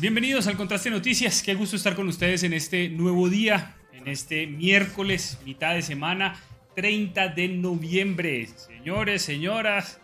[0.00, 1.42] Bienvenidos al Contraste Noticias.
[1.42, 6.40] Qué gusto estar con ustedes en este nuevo día, en este miércoles, mitad de semana,
[6.74, 8.46] 30 de noviembre.
[8.46, 10.00] Señores, señoras,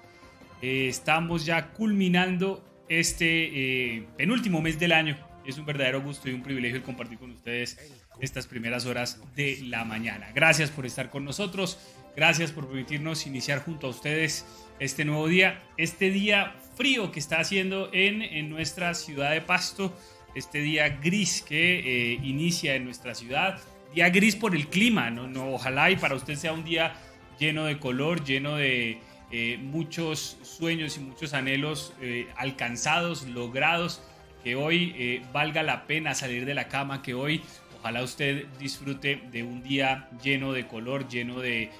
[0.60, 5.16] eh, estamos ya culminando este eh, penúltimo mes del año.
[5.46, 7.78] Es un verdadero gusto y un privilegio compartir con ustedes
[8.20, 10.28] estas primeras horas de la mañana.
[10.34, 11.78] Gracias por estar con nosotros,
[12.14, 14.44] gracias por permitirnos iniciar junto a ustedes
[14.78, 19.96] este nuevo día, este día frío que está haciendo en, en nuestra ciudad de Pasto,
[20.34, 23.58] este día gris que eh, inicia en nuestra ciudad,
[23.94, 25.26] día gris por el clima, ¿no?
[25.26, 26.94] no ojalá y para usted sea un día
[27.38, 28.98] lleno de color, lleno de
[29.32, 34.02] eh, muchos sueños y muchos anhelos eh, alcanzados, logrados,
[34.44, 37.42] que hoy valga la pena salir de la cama, que hoy
[37.80, 41.72] ojalá usted disfrute de un día lleno de color, lleno de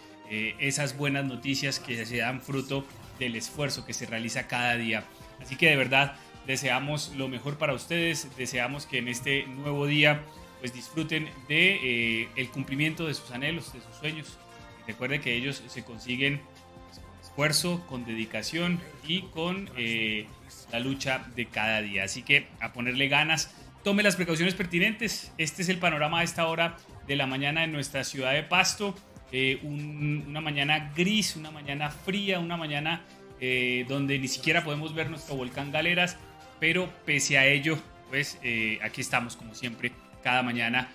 [0.58, 2.84] esas buenas noticias que se dan fruto
[3.18, 5.04] del esfuerzo que se realiza cada día.
[5.40, 6.16] Así que de verdad
[6.46, 10.22] deseamos lo mejor para ustedes, deseamos que en este nuevo día
[10.60, 14.38] pues disfruten de eh, el cumplimiento de sus anhelos, de sus sueños.
[14.86, 16.40] recuerden que ellos se consiguen
[16.86, 20.26] pues, con esfuerzo, con dedicación y con eh,
[20.72, 22.04] la lucha de cada día.
[22.04, 23.54] Así que a ponerle ganas,
[23.84, 25.32] tome las precauciones pertinentes.
[25.38, 28.96] Este es el panorama a esta hora de la mañana en nuestra ciudad de Pasto.
[29.32, 33.04] Eh, una mañana gris, una mañana fría, una mañana
[33.40, 36.16] eh, donde ni siquiera podemos ver nuestro volcán Galeras,
[36.60, 37.78] pero pese a ello,
[38.08, 39.92] pues eh, aquí estamos como siempre
[40.22, 40.88] cada mañana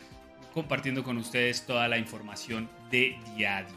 [0.53, 3.75] compartiendo con ustedes toda la información de día a día.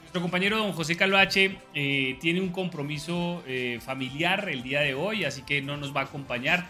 [0.00, 3.42] Nuestro compañero don José Calvache tiene un compromiso
[3.80, 6.66] familiar el día de hoy, así que no nos va a acompañar,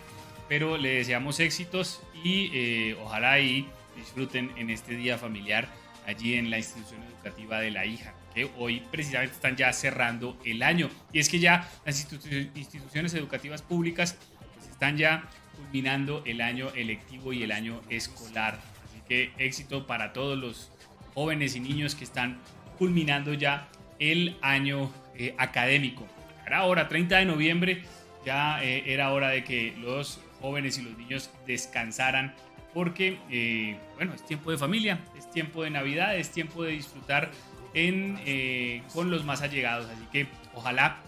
[0.49, 3.67] pero le deseamos éxitos y ojalá y
[3.97, 5.69] disfruten en este día familiar
[6.07, 10.91] allí en la institución de la hija, que hoy precisamente están ya cerrando el año.
[11.13, 14.17] Y es que ya las instituciones educativas públicas
[14.55, 15.25] pues, están ya
[15.57, 18.59] culminando el año electivo y el año escolar.
[18.85, 20.71] Así que éxito para todos los
[21.15, 22.39] jóvenes y niños que están
[22.79, 23.69] culminando ya
[23.99, 26.07] el año eh, académico.
[26.47, 27.83] Era hora, 30 de noviembre,
[28.25, 32.35] ya eh, era hora de que los jóvenes y los niños descansaran
[32.75, 37.31] porque, eh, bueno, es tiempo de familia, es tiempo de Navidad, es tiempo de disfrutar
[37.75, 39.89] eh, con los más allegados.
[39.91, 40.99] Así que ojalá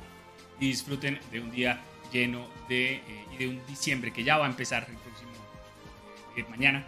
[0.60, 1.80] disfruten de un día
[2.12, 3.02] lleno de, eh,
[3.32, 5.30] y de un diciembre que ya va a empezar el próximo
[6.50, 6.84] mañana,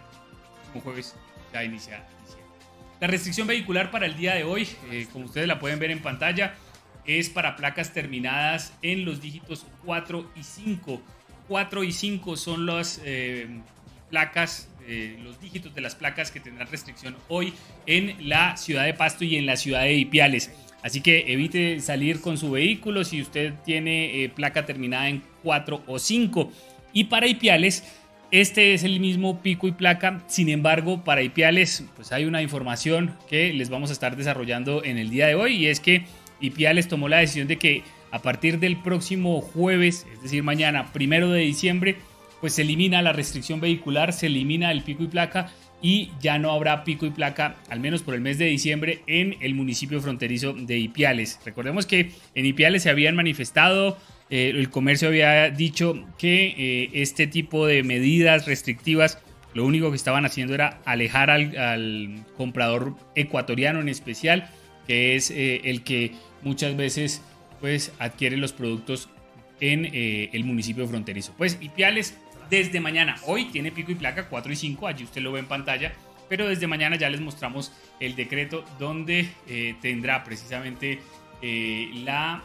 [0.71, 1.15] como jueves,
[1.53, 2.53] ya inicia diciembre.
[2.99, 4.67] La restricción vehicular para el día de hoy,
[5.13, 6.55] como ustedes la pueden ver en pantalla,
[7.05, 11.01] es para placas terminadas en los dígitos 4 y 5.
[11.47, 13.01] 4 y 5 son las
[14.09, 17.53] placas, eh, los dígitos de las placas que tendrán restricción hoy
[17.85, 20.51] en la ciudad de Pasto y en la ciudad de Ipiales.
[20.83, 25.83] Así que evite salir con su vehículo si usted tiene eh, placa terminada en 4
[25.87, 26.51] o 5.
[26.93, 27.83] Y para Ipiales,
[28.31, 30.23] este es el mismo pico y placa.
[30.27, 34.97] Sin embargo, para Ipiales, pues hay una información que les vamos a estar desarrollando en
[34.97, 35.55] el día de hoy.
[35.55, 36.05] Y es que
[36.39, 41.29] Ipiales tomó la decisión de que a partir del próximo jueves, es decir, mañana, primero
[41.29, 41.97] de diciembre,
[42.41, 45.51] pues se elimina la restricción vehicular, se elimina el pico y placa
[45.81, 49.35] y ya no habrá pico y placa, al menos por el mes de diciembre, en
[49.41, 51.39] el municipio fronterizo de Ipiales.
[51.45, 53.97] Recordemos que en Ipiales se habían manifestado
[54.29, 59.19] eh, el comercio había dicho que eh, este tipo de medidas restrictivas
[59.53, 64.49] lo único que estaban haciendo era alejar al, comprador ecuatoriano en especial,
[64.85, 66.11] que es eh, el que
[66.43, 67.21] muchas veces
[67.59, 69.09] pues, adquiere los productos
[69.59, 71.33] en el municipio fronterizo.
[71.35, 72.15] Pues Ipiales
[72.49, 75.47] desde mañana, hoy tiene pico y placa 4 y 5, allí usted lo ve en
[75.47, 75.93] pantalla,
[76.29, 79.29] pero desde mañana ya les mostramos el decreto donde
[79.81, 80.99] tendrá precisamente
[81.41, 82.43] la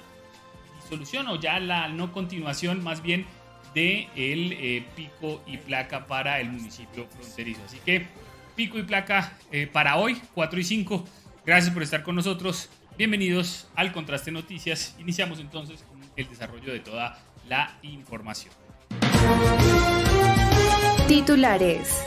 [0.89, 3.27] solución o ya la no continuación más bien
[3.75, 7.63] de el eh, pico y placa para el municipio fronterizo.
[7.65, 8.07] Así que
[8.55, 11.05] pico y placa eh, para hoy, 4 y 5.
[11.47, 12.69] Gracias por estar con nosotros.
[12.99, 14.95] Bienvenidos al Contraste Noticias.
[14.99, 17.19] Iniciamos entonces con el desarrollo de toda
[17.49, 18.53] la información.
[21.13, 22.03] Titulares.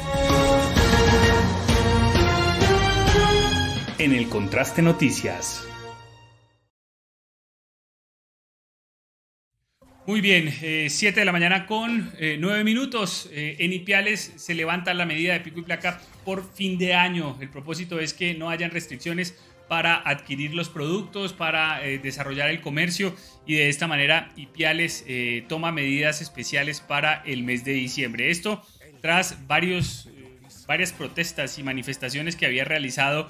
[3.99, 5.63] En el Contraste Noticias.
[10.07, 13.29] Muy bien, 7 eh, de la mañana con 9 eh, minutos.
[13.31, 17.37] Eh, en Ipiales se levanta la medida de pico y placa por fin de año.
[17.39, 19.37] El propósito es que no hayan restricciones
[19.69, 23.15] para adquirir los productos, para desarrollar el comercio
[23.47, 25.03] y de esta manera Ipiales
[25.47, 28.29] toma medidas especiales para el mes de diciembre.
[28.29, 28.63] Esto
[29.05, 30.09] tras varios,
[30.65, 33.29] varias protestas y manifestaciones que había realizado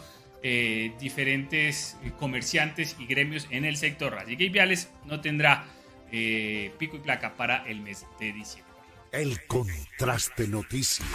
[1.02, 4.18] diferentes comerciantes y gremios en el sector.
[4.18, 5.66] Así que Ipiales no tendrá
[6.14, 8.74] eh, pico y placa para el mes de diciembre.
[9.12, 11.10] El contraste noticias.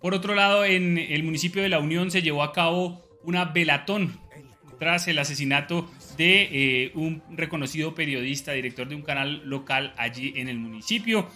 [0.00, 4.20] Por otro lado, en el municipio de La Unión se llevó a cabo una velatón
[4.78, 10.48] tras el asesinato de eh, un reconocido periodista, director de un canal local allí en
[10.48, 11.28] el municipio.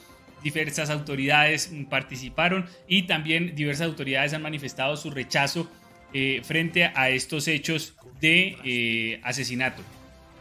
[0.43, 5.71] Diversas autoridades participaron y también diversas autoridades han manifestado su rechazo
[6.13, 9.83] eh, frente a estos hechos de asesinato.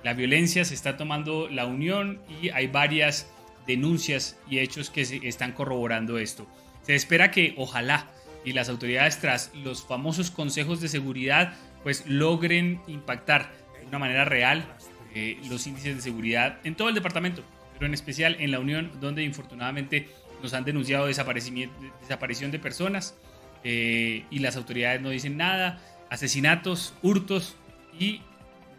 [0.03, 3.27] La violencia se está tomando la Unión y hay varias
[3.67, 6.47] denuncias y hechos que están corroborando esto.
[6.83, 8.07] Se espera que ojalá
[8.43, 14.25] y las autoridades tras los famosos consejos de seguridad pues logren impactar de una manera
[14.25, 14.65] real
[15.13, 17.43] eh, los índices de seguridad en todo el departamento,
[17.81, 20.07] pero en especial en la Unión donde infortunadamente
[20.43, 23.15] nos han denunciado desaparición de personas
[23.63, 25.81] eh, y las autoridades no dicen nada,
[26.11, 27.55] asesinatos, hurtos
[27.99, 28.21] y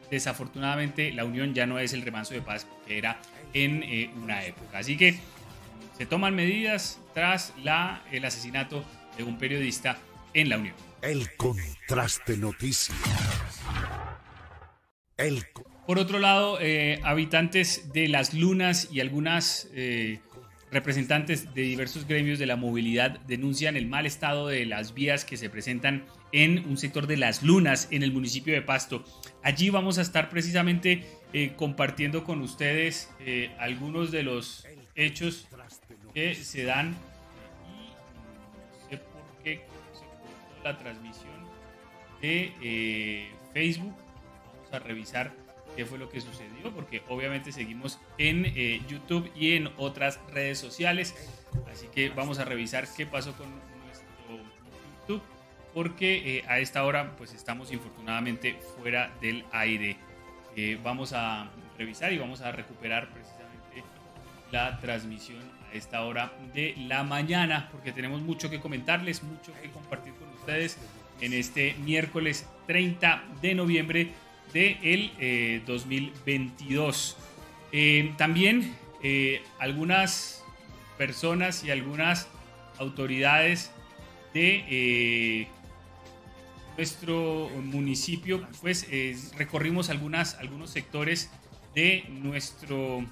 [0.08, 3.20] desafortunadamente la Unión ya no es el remanso de paz que era
[3.52, 4.78] en eh, una época.
[4.78, 5.18] Así que
[5.98, 8.84] se toman medidas tras la, el asesinato
[9.16, 9.98] de un periodista
[10.32, 10.76] en la Unión.
[11.02, 12.96] El contraste noticias.
[15.86, 20.20] Por otro lado, eh, habitantes de las lunas y algunas eh,
[20.72, 25.36] representantes de diversos gremios de la movilidad denuncian el mal estado de las vías que
[25.36, 29.04] se presentan en un sector de las lunas en el municipio de Pasto.
[29.42, 35.46] Allí vamos a estar precisamente eh, compartiendo con ustedes eh, algunos de los hechos
[36.14, 36.96] que se dan.
[37.68, 37.92] Y
[38.82, 41.32] no sé por qué se cortó la transmisión
[42.22, 43.94] de eh, Facebook.
[44.54, 45.41] Vamos a revisar
[45.76, 48.44] qué fue lo que sucedió, porque obviamente seguimos en
[48.86, 51.14] YouTube y en otras redes sociales.
[51.70, 53.48] Así que vamos a revisar qué pasó con
[53.84, 54.38] nuestro
[55.00, 55.22] YouTube
[55.74, 59.96] porque eh, a esta hora pues estamos infortunadamente fuera del aire.
[60.56, 63.82] Eh, vamos a revisar y vamos a recuperar precisamente
[64.50, 69.70] la transmisión a esta hora de la mañana porque tenemos mucho que comentarles, mucho que
[69.70, 70.76] compartir con ustedes
[71.20, 74.12] en este miércoles 30 de noviembre
[74.52, 77.16] del de 2022.
[77.72, 78.74] Eh, también
[79.58, 80.44] algunas
[80.96, 82.28] personas y algunas
[82.78, 83.72] autoridades
[84.32, 85.48] de
[86.76, 91.30] nuestro municipio, pues eh, recorrimos algunos sectores
[91.74, 93.04] de nuestro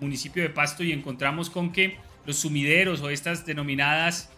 [0.00, 4.30] municipio de Pasto y encontramos con que los sumideros o estas denominadas,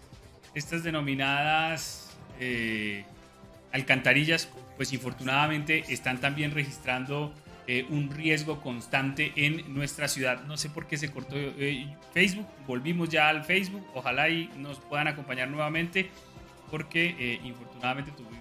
[0.55, 3.05] estas denominadas eh,
[3.73, 4.49] alcantarillas,
[4.81, 7.35] pues infortunadamente están también registrando
[7.67, 10.45] eh, un riesgo constante en nuestra ciudad.
[10.45, 11.37] No sé por qué se cortó
[12.15, 16.09] Facebook, volvimos ya al Facebook, ojalá y nos puedan acompañar nuevamente
[16.71, 18.41] porque infortunadamente tuvimos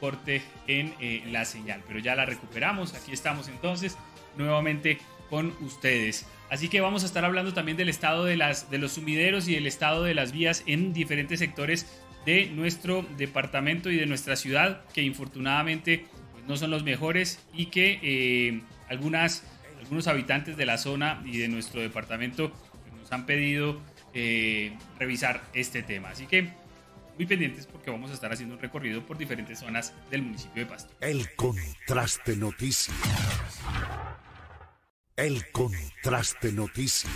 [0.00, 2.94] corte en eh, la señal, pero ya la recuperamos.
[2.94, 3.96] Aquí estamos entonces
[4.36, 4.98] nuevamente
[5.30, 6.26] con ustedes.
[6.50, 9.54] Así que vamos a estar hablando también del estado de, las, de los sumideros y
[9.54, 11.86] del estado de las vías en diferentes sectores
[12.24, 17.66] de nuestro departamento y de nuestra ciudad, que infortunadamente pues, no son los mejores y
[17.66, 19.44] que eh, algunas,
[19.78, 23.80] algunos habitantes de la zona y de nuestro departamento pues, nos han pedido
[24.14, 26.10] eh, revisar este tema.
[26.10, 26.48] Así que
[27.18, 30.70] muy pendientes porque vamos a estar haciendo un recorrido por diferentes zonas del municipio de
[30.70, 30.94] Pasto.
[31.00, 32.96] El contraste noticias.
[35.16, 37.12] El contraste noticias.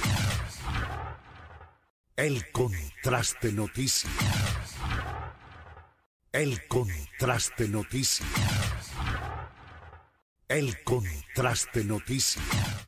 [2.16, 4.10] El contraste noticias.
[6.32, 8.26] El contraste noticias.
[10.48, 12.42] El contraste noticias.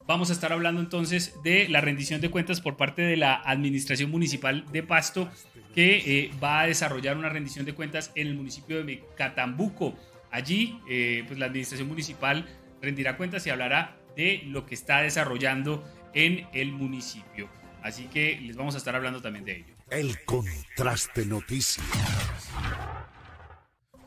[0.06, 4.10] Vamos a estar hablando entonces de la rendición de cuentas por parte de la Administración
[4.10, 5.30] Municipal de Pasto,
[5.74, 9.94] que eh, va a desarrollar una rendición de cuentas en el municipio de Catambuco.
[10.30, 12.48] Allí, eh, pues la Administración Municipal
[12.80, 15.84] rendirá cuentas y hablará de lo que está desarrollando
[16.14, 17.50] en el municipio.
[17.82, 19.74] Así que les vamos a estar hablando también de ello.
[19.90, 21.84] El contraste noticias.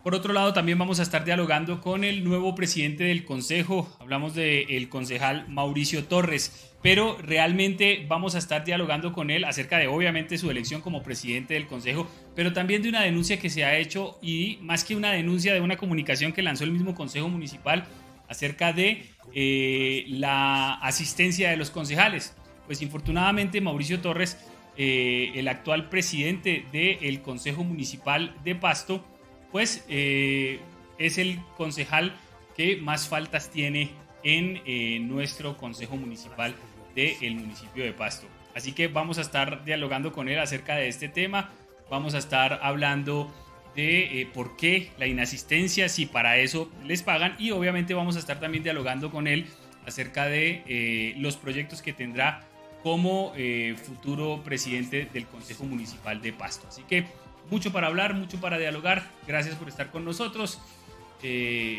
[0.07, 3.93] Por otro lado, también vamos a estar dialogando con el nuevo presidente del Consejo.
[3.99, 9.87] Hablamos del concejal Mauricio Torres, pero realmente vamos a estar dialogando con él acerca de,
[9.87, 13.77] obviamente, su elección como presidente del Consejo, pero también de una denuncia que se ha
[13.77, 17.83] hecho y más que una denuncia de una comunicación que lanzó el mismo Consejo Municipal
[18.29, 22.33] acerca de eh, la asistencia de los concejales.
[22.65, 24.37] Pues infortunadamente Mauricio Torres,
[24.77, 29.03] eh, el actual presidente del Consejo Municipal de Pasto,
[29.51, 30.59] pues eh,
[30.97, 32.15] es el concejal
[32.55, 33.91] que más faltas tiene
[34.23, 36.55] en nuestro Consejo Municipal
[36.95, 38.27] del municipio de Pasto.
[38.55, 41.51] Así que vamos a estar dialogando con él acerca de este tema.
[41.91, 43.31] Vamos a estar hablando
[43.75, 48.19] de eh, por qué la inasistencia, si para eso les pagan y obviamente vamos a
[48.19, 49.45] estar también dialogando con él
[49.85, 52.41] acerca de eh, los proyectos que tendrá
[52.81, 56.67] como eh, futuro presidente del Consejo Municipal de Pasto.
[56.67, 57.05] Así que
[57.49, 59.09] mucho para hablar, mucho para dialogar.
[59.27, 60.59] Gracias por estar con nosotros.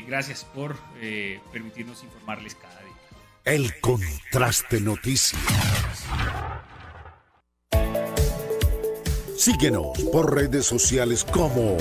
[0.07, 0.77] gracias por
[1.53, 2.89] permitirnos informarles cada día.
[3.45, 5.41] El contraste noticias.
[9.39, 11.77] Síguenos por redes sociales como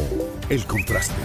[0.48, 1.16] El Contraste.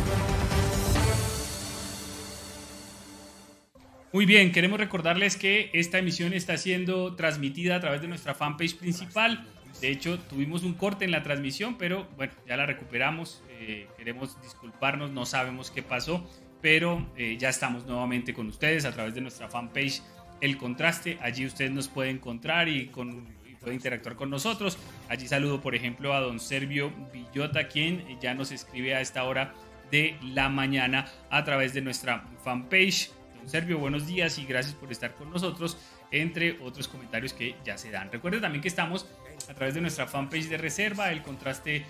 [4.14, 8.76] Muy bien, queremos recordarles que esta emisión está siendo transmitida a través de nuestra fanpage
[8.76, 9.47] principal.
[9.82, 13.42] De hecho, tuvimos un corte en la transmisión, pero bueno, ya la recuperamos.
[13.50, 16.24] Eh, queremos disculparnos, no sabemos qué pasó,
[16.60, 20.00] pero eh, ya estamos nuevamente con ustedes a través de nuestra fanpage
[20.40, 21.18] El Contraste.
[21.20, 23.26] Allí ustedes nos pueden encontrar y con
[23.62, 24.78] puede interactuar con nosotros.
[25.08, 29.52] Allí saludo, por ejemplo, a don Servio Villota, quien ya nos escribe a esta hora
[29.90, 33.10] de la mañana a través de nuestra fanpage.
[33.36, 35.76] Don Servio, buenos días y gracias por estar con nosotros,
[36.12, 38.12] entre otros comentarios que ya se dan.
[38.12, 39.06] Recuerde también que estamos
[39.49, 41.84] a través de nuestra fanpage de reserva, el contraste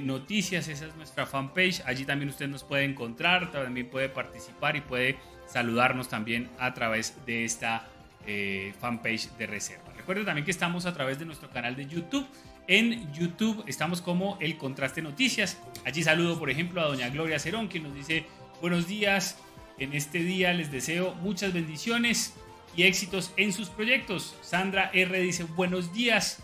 [0.00, 1.82] noticias, esa es nuestra fanpage.
[1.86, 5.16] Allí también usted nos puede encontrar, también puede participar y puede
[5.46, 7.88] saludarnos también a través de esta
[8.26, 9.92] eh, fanpage de reserva.
[9.96, 12.26] Recuerden también que estamos a través de nuestro canal de YouTube.
[12.68, 15.58] En YouTube estamos como El Contraste Noticias.
[15.84, 18.24] Allí saludo, por ejemplo, a doña Gloria Cerón, que nos dice
[18.60, 19.36] buenos días.
[19.78, 22.34] En este día les deseo muchas bendiciones
[22.76, 24.36] y éxitos en sus proyectos.
[24.42, 26.42] Sandra R dice buenos días.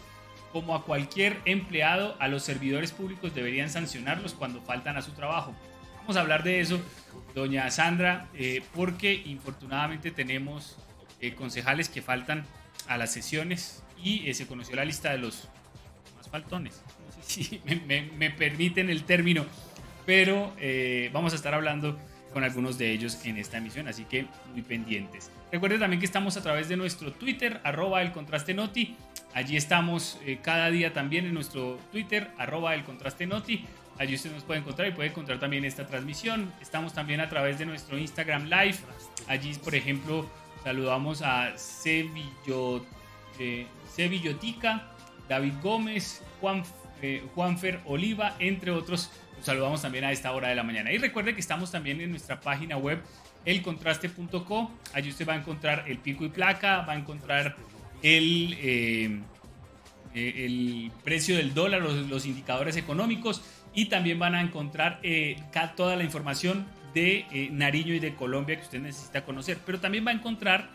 [0.53, 5.55] Como a cualquier empleado, a los servidores públicos deberían sancionarlos cuando faltan a su trabajo.
[6.01, 6.81] Vamos a hablar de eso,
[7.35, 10.79] doña Sandra, eh, porque infortunadamente tenemos
[11.21, 12.47] eh, concejales que faltan
[12.87, 15.49] a las sesiones y eh, se conoció la lista de los
[16.17, 16.83] más faltones.
[17.17, 17.61] No si
[18.17, 19.45] me, permiten el término,
[20.07, 20.55] pero
[21.13, 21.99] vamos a estar hablando
[22.33, 25.31] con algunos de ellos en esta emisión, así que muy pendientes.
[25.51, 28.97] Recuerden también que estamos a través de nuestro Twitter, arroba el contraste noti.
[29.35, 33.65] Allí estamos eh, cada día también en nuestro Twitter, arroba el contraste noti.
[33.99, 36.53] Allí usted nos puede encontrar y puede encontrar también esta transmisión.
[36.61, 38.77] Estamos también a través de nuestro Instagram Live.
[39.27, 40.29] Allí, por ejemplo,
[40.65, 42.85] Saludamos a Sevillo,
[43.39, 44.89] eh, Sevillotica,
[45.29, 46.65] David Gómez, Juan,
[47.01, 49.11] eh, Juanfer Oliva, entre otros.
[49.37, 50.91] Los saludamos también a esta hora de la mañana.
[50.93, 53.01] Y recuerde que estamos también en nuestra página web
[53.45, 54.71] elcontraste.co.
[54.95, 57.57] Allí usted va a encontrar el pico y placa, va a encontrar
[58.03, 59.21] el, eh,
[60.15, 63.43] el precio del dólar, los, indicadores económicos
[63.75, 65.01] y también van a encontrar
[65.77, 69.59] toda la información de eh, Nariño y de Colombia que usted necesita conocer.
[69.65, 70.69] Pero también va a encontrar,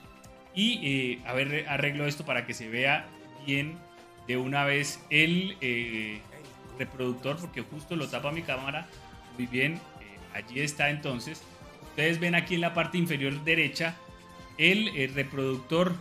[0.55, 3.05] y eh, a ver, arreglo esto para que se vea
[3.45, 3.75] bien
[4.27, 6.21] de una vez el eh,
[6.77, 8.87] reproductor, porque justo lo tapa mi cámara
[9.37, 9.79] muy bien.
[10.33, 11.41] allí está entonces.
[11.93, 13.95] Ustedes ven aquí en la parte inferior derecha
[14.57, 15.95] el reproductor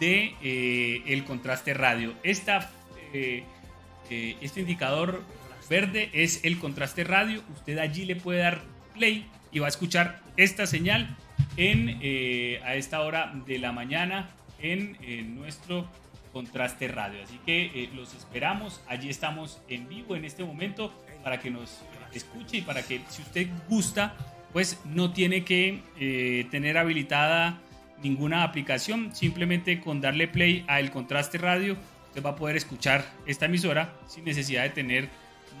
[0.00, 2.14] de el contraste radio.
[2.22, 2.70] Esta,
[3.12, 5.22] este indicador
[5.68, 7.42] verde es el contraste radio.
[7.54, 8.62] Usted allí le puede dar
[8.94, 11.16] play y va a escuchar esta señal
[11.56, 15.88] en, eh, a esta hora de la mañana en, nuestro
[16.32, 17.22] contraste radio.
[17.22, 18.80] Así que eh, los esperamos.
[18.88, 21.80] Allí estamos en vivo en este momento para que nos
[22.12, 24.14] escuche y para que si usted gusta,
[24.58, 27.60] pues no tiene que eh, tener habilitada
[28.02, 31.76] ninguna aplicación, simplemente con darle play a El Contraste Radio,
[32.08, 35.10] usted va a poder escuchar esta emisora sin necesidad de tener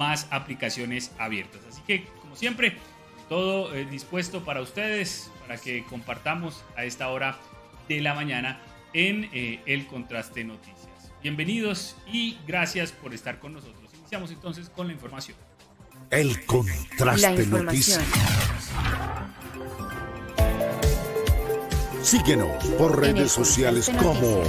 [0.00, 1.60] más aplicaciones abiertas.
[1.68, 2.72] Así que, como siempre,
[3.28, 7.38] todo eh, dispuesto para ustedes, para que compartamos a esta hora
[7.88, 8.58] de la mañana
[8.94, 11.12] en eh, El Contraste Noticias.
[11.22, 13.94] Bienvenidos y gracias por estar con nosotros.
[13.96, 15.36] Iniciamos entonces con la información.
[16.10, 18.47] El Contraste Noticias.
[22.08, 24.42] Síguenos por redes sociales como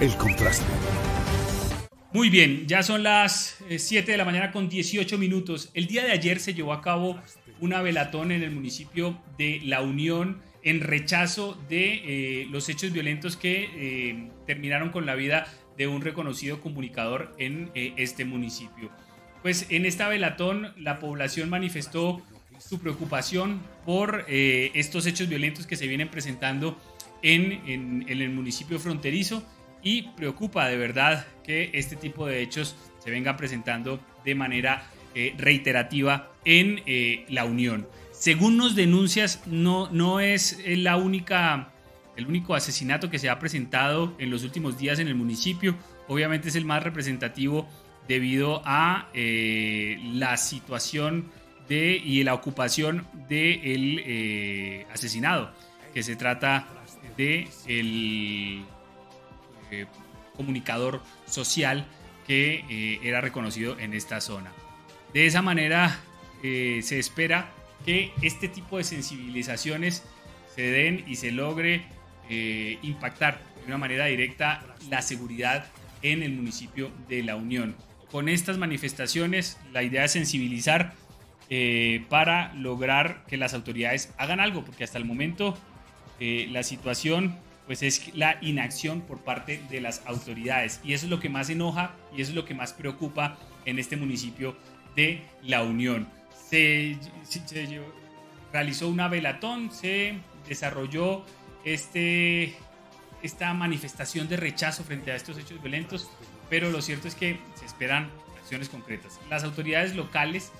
[0.00, 0.64] El Contraste.
[2.14, 5.68] Muy bien, ya son las 7 eh, de la mañana con 18 minutos.
[5.74, 7.20] El día de ayer se llevó a cabo
[7.60, 13.36] una velatón en el municipio de La Unión en rechazo de eh, los hechos violentos
[13.36, 18.90] que eh, terminaron con la vida de un reconocido comunicador en este municipio.
[19.42, 22.22] Pues en esta velatón la población manifestó
[22.58, 26.78] su preocupación por estos hechos violentos que se vienen presentando
[27.22, 29.42] en, el municipio fronterizo
[29.82, 35.34] y preocupa de verdad que este tipo de hechos se vengan presentando de manera eh,
[35.38, 37.88] reiterativa en eh, la Unión.
[38.12, 41.72] Según nos denuncias, no, no es la única,
[42.16, 45.74] el único asesinato que se ha presentado en los últimos días en el municipio.
[46.06, 47.68] Obviamente es el más representativo
[48.06, 51.30] debido a eh, la situación
[51.68, 55.52] de, y la ocupación del de asesinado,
[55.92, 56.81] que se trata
[57.16, 58.64] de el
[59.70, 59.86] eh,
[60.36, 61.86] comunicador social
[62.26, 64.50] que eh, era reconocido en esta zona.
[65.12, 65.98] De esa manera
[66.42, 67.50] eh, se espera
[67.84, 70.04] que este tipo de sensibilizaciones
[70.54, 71.84] se den y se logre
[72.82, 75.66] impactar de una manera directa la seguridad
[76.00, 77.76] en el municipio de La Unión.
[78.10, 80.94] Con estas manifestaciones la idea es sensibilizar
[82.08, 85.58] para lograr que las autoridades hagan algo, porque hasta el momento
[86.24, 91.10] eh, la situación pues es la inacción por parte de las autoridades y eso es
[91.10, 94.56] lo que más enoja y eso es lo que más preocupa en este municipio
[94.94, 96.08] de La Unión.
[96.48, 96.96] Se,
[98.52, 100.14] realizó una velatón, se
[100.46, 101.24] desarrolló
[101.64, 102.54] este,
[103.24, 106.08] esta manifestación de rechazo frente a estos hechos violentos,
[106.48, 108.08] pero lo cierto es que se esperan
[108.40, 109.18] acciones concretas.
[109.28, 110.52] Las autoridades locales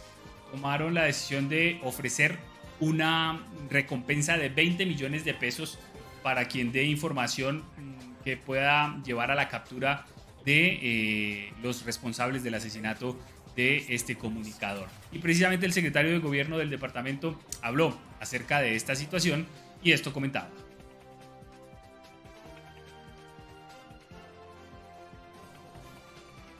[0.50, 2.36] tomaron la decisión de ofrecer
[2.82, 3.40] una
[3.70, 5.78] recompensa de 20 millones de pesos
[6.24, 10.04] para quien dé información mm, que pueda llevar a la captura
[10.44, 13.16] de eh, los responsables del asesinato
[13.54, 14.88] de este comunicador.
[15.12, 19.46] Y precisamente el secretario de gobierno del departamento habló acerca de esta situación
[19.84, 20.50] y esto comentaba.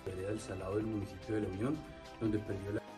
[0.07, 1.77] del Salado del municipio de La Unión,
[2.21, 2.92] donde perdió la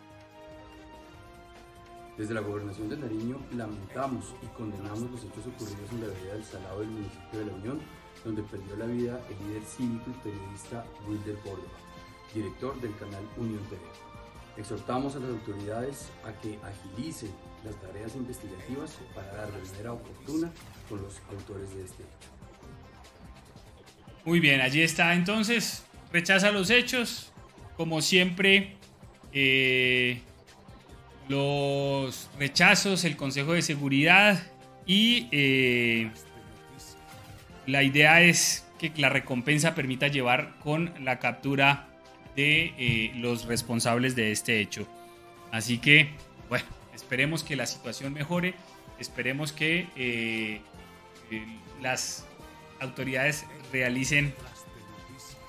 [2.17, 6.45] desde la Gobernación de Nariño lamentamos y condenamos los hechos ocurridos en la vereda del
[6.45, 7.81] Salado del municipio de La Unión,
[8.25, 11.73] donde perdió la vida el líder cívico y periodista Wilder Córdoba,
[12.33, 13.81] director del canal Unión TV.
[14.57, 17.33] Exhortamos a las autoridades a que agilicen
[17.65, 20.53] las tareas investigativas para dar manera oportuna
[20.89, 22.35] con los autores de este hecho.
[24.25, 25.85] Muy bien, allí está entonces.
[26.13, 27.33] Rechaza los hechos.
[27.77, 28.77] Como siempre,
[29.33, 30.23] eh,
[31.29, 34.43] los rechazos, el Consejo de Seguridad
[34.87, 36.11] y eh,
[37.67, 41.89] la idea es que la recompensa permita llevar con la captura
[42.37, 44.87] de eh, los responsables de este hecho.
[45.51, 46.11] Así que,
[46.49, 48.55] bueno, esperemos que la situación mejore,
[48.99, 50.61] esperemos que eh,
[51.81, 52.27] las
[52.81, 54.35] autoridades realicen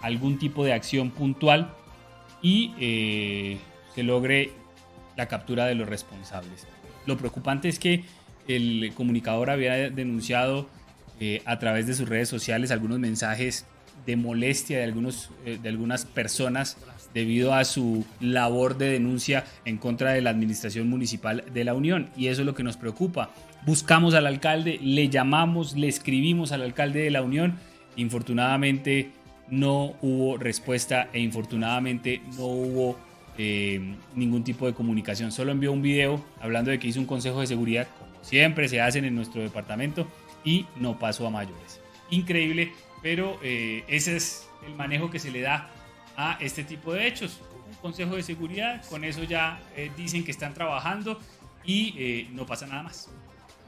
[0.01, 1.73] algún tipo de acción puntual
[2.41, 3.59] y
[3.95, 4.51] se logre
[5.15, 6.67] la captura de los responsables.
[7.05, 8.03] Lo preocupante es que
[8.47, 10.67] el comunicador había denunciado
[11.19, 13.65] eh, a través de sus redes sociales algunos mensajes
[14.05, 16.77] de molestia de, algunos, eh, de algunas personas
[17.13, 22.09] debido a su labor de denuncia en contra de la administración municipal de la Unión.
[22.17, 23.31] Y eso es lo que nos preocupa.
[23.65, 27.55] Buscamos al alcalde, le llamamos, le escribimos al alcalde de la Unión.
[27.95, 29.11] Infortunadamente
[29.49, 32.97] no hubo respuesta e infortunadamente no hubo
[33.37, 35.31] eh, ningún tipo de comunicación.
[35.31, 38.79] Solo envió un video hablando de que hizo un consejo de seguridad, como siempre se
[38.79, 40.07] hacen en nuestro departamento,
[40.43, 41.81] y no pasó a mayores.
[42.09, 42.71] Increíble,
[43.01, 45.69] pero eh, ese es el manejo que se le da
[46.15, 47.41] a este tipo de hechos.
[47.67, 51.19] Un consejo de seguridad, con eso ya eh, dicen que están trabajando
[51.65, 53.09] y no pasa nada más.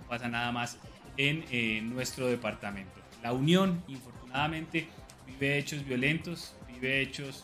[0.01, 0.77] No pasa nada más
[1.17, 3.01] en nuestro departamento.
[3.23, 4.88] La Unión, infortunadamente,
[5.25, 7.43] vive hechos violentos, vive hechos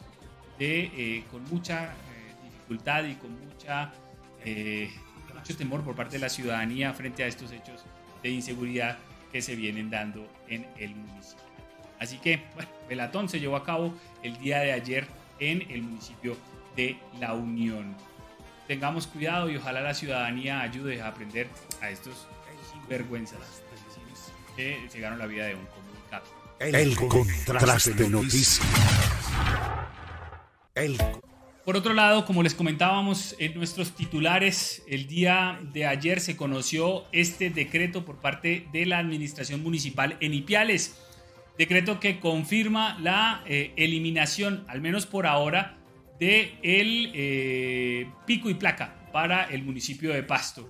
[0.60, 1.96] de, con mucha
[2.70, 3.92] y con mucha,
[4.44, 4.90] eh,
[5.34, 7.84] mucho temor por parte de la ciudadanía frente a estos hechos
[8.22, 8.98] de inseguridad
[9.32, 11.44] que se vienen dando en el municipio.
[12.00, 15.08] Así que, bueno, Pelatón se llevó a cabo el día de ayer
[15.40, 16.38] en el municipio
[16.76, 17.96] de La Unión.
[18.68, 21.48] Tengamos cuidado y ojalá la ciudadanía ayude a aprender
[21.82, 22.28] a estos
[22.72, 23.40] sinvergüenzas
[24.56, 26.26] que llegaron la vida de un comunicado.
[26.60, 28.62] El contraste noticias.
[30.76, 30.98] El
[31.66, 37.06] por otro lado, como les comentábamos en nuestros titulares, el día de ayer se conoció
[37.14, 41.00] este decreto por parte de la Administración Municipal en Ipiales.
[41.58, 45.78] Decreto que confirma la eh, eliminación, al menos por ahora,
[46.20, 50.70] de el eh, pico y placa para el municipio de Pasto.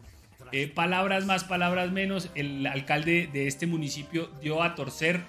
[0.51, 5.21] Eh, palabras más, palabras menos, el alcalde de este municipio dio a torcer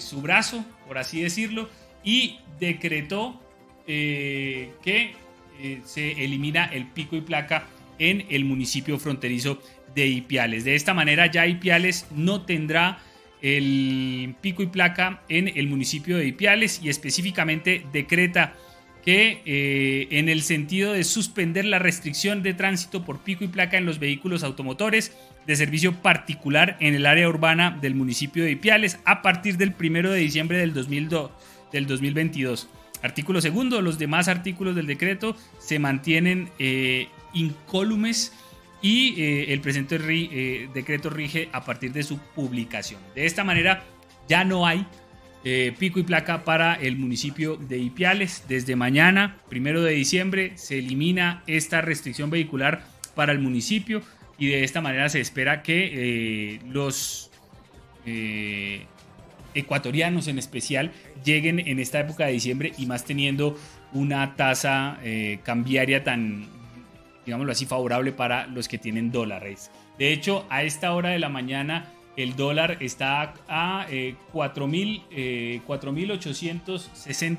[0.00, 1.70] su brazo, por así decirlo,
[2.04, 3.41] y decretó
[3.86, 5.14] eh, que
[5.60, 7.66] eh, se elimina el pico y placa
[7.98, 9.60] en el municipio fronterizo
[9.94, 10.64] de Ipiales.
[10.64, 12.98] De esta manera ya Ipiales no tendrá
[13.42, 18.54] el pico y placa en el municipio de Ipiales y específicamente decreta
[19.04, 23.76] que eh, en el sentido de suspender la restricción de tránsito por pico y placa
[23.76, 25.12] en los vehículos automotores
[25.46, 30.10] de servicio particular en el área urbana del municipio de Ipiales a partir del 1
[30.10, 31.30] de diciembre del, 2002,
[31.72, 32.68] del 2022.
[33.02, 38.32] Artículo segundo, los demás artículos del decreto se mantienen eh, incólumes
[38.80, 43.00] y eh, el presente eh, decreto rige a partir de su publicación.
[43.16, 43.84] De esta manera
[44.28, 44.86] ya no hay
[45.80, 48.44] pico y placa para el municipio de Ipiales.
[48.46, 52.84] Desde mañana, primero de diciembre, se elimina esta restricción vehicular
[53.16, 54.02] para el municipio
[54.38, 57.32] y de esta manera se espera que los
[59.54, 60.92] ecuatorianos en especial
[61.24, 63.56] lleguen en esta época de diciembre y más teniendo
[63.92, 66.48] una tasa eh, cambiaria tan,
[67.24, 69.70] digámoslo así, favorable para los que tienen dólares.
[69.98, 75.60] De hecho, a esta hora de la mañana el dólar está a 4.860 eh,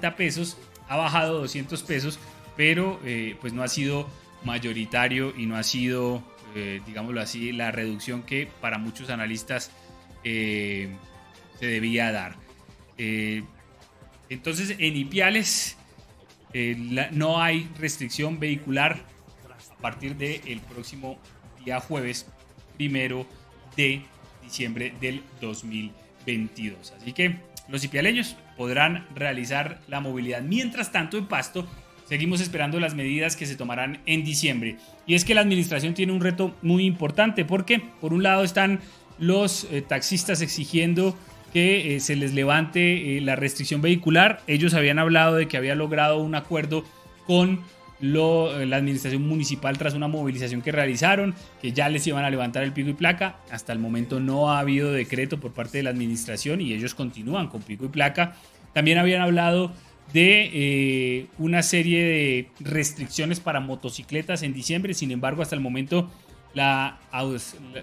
[0.08, 2.20] eh pesos, ha bajado 200 pesos,
[2.56, 4.08] pero eh, pues no ha sido
[4.44, 6.22] mayoritario y no ha sido,
[6.86, 9.72] digámoslo así, la reducción que para muchos analistas
[11.60, 12.36] se debía dar.
[12.98, 13.44] Eh,
[14.30, 15.78] entonces, en Ipiales
[16.54, 16.76] eh,
[17.12, 18.98] no hay restricción vehicular
[19.72, 21.18] a partir del próximo
[21.64, 22.28] día jueves,
[22.78, 23.26] primero
[23.76, 24.02] de
[24.44, 26.94] diciembre del 2022.
[27.00, 27.38] Así que
[27.70, 30.42] los ipialeños podrán realizar la movilidad.
[30.42, 31.68] Mientras tanto, en Pasto,
[32.08, 34.78] seguimos esperando las medidas que se tomarán en diciembre.
[35.08, 38.80] Y es que la administración tiene un reto muy importante porque, por un lado, están
[39.18, 41.18] los eh, taxistas exigiendo
[41.54, 44.42] que eh, se les levante eh, la restricción vehicular.
[44.48, 46.84] Ellos habían hablado de que había logrado un acuerdo
[47.28, 47.62] con
[48.02, 52.64] eh, la administración municipal tras una movilización que realizaron, que ya les iban a levantar
[52.64, 53.38] el pico y placa.
[53.52, 57.48] Hasta el momento no ha habido decreto por parte de la administración y ellos continúan
[57.48, 58.36] con pico y placa.
[58.74, 59.72] También habían hablado
[60.12, 66.12] de una serie de restricciones para motocicletas en diciembre, sin embargo hasta el momento
[66.54, 67.00] la,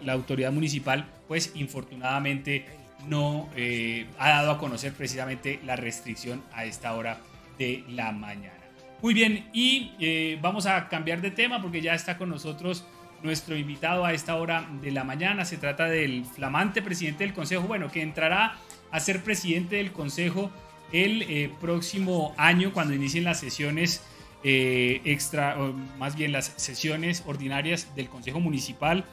[0.04, 2.66] la autoridad municipal pues infortunadamente
[3.08, 7.18] no eh, ha dado a conocer precisamente la restricción a esta hora
[7.58, 8.54] de la mañana.
[9.02, 12.84] Muy bien, y eh, vamos a cambiar de tema porque ya está con nosotros
[13.22, 15.44] nuestro invitado a esta hora de la mañana.
[15.44, 18.56] Se trata del flamante presidente del Consejo, bueno, que entrará
[18.90, 20.50] a ser presidente del Consejo
[20.92, 24.02] el eh, próximo año cuando inicien las sesiones
[24.42, 29.04] extra, o más bien las sesiones ordinarias del Consejo Municipal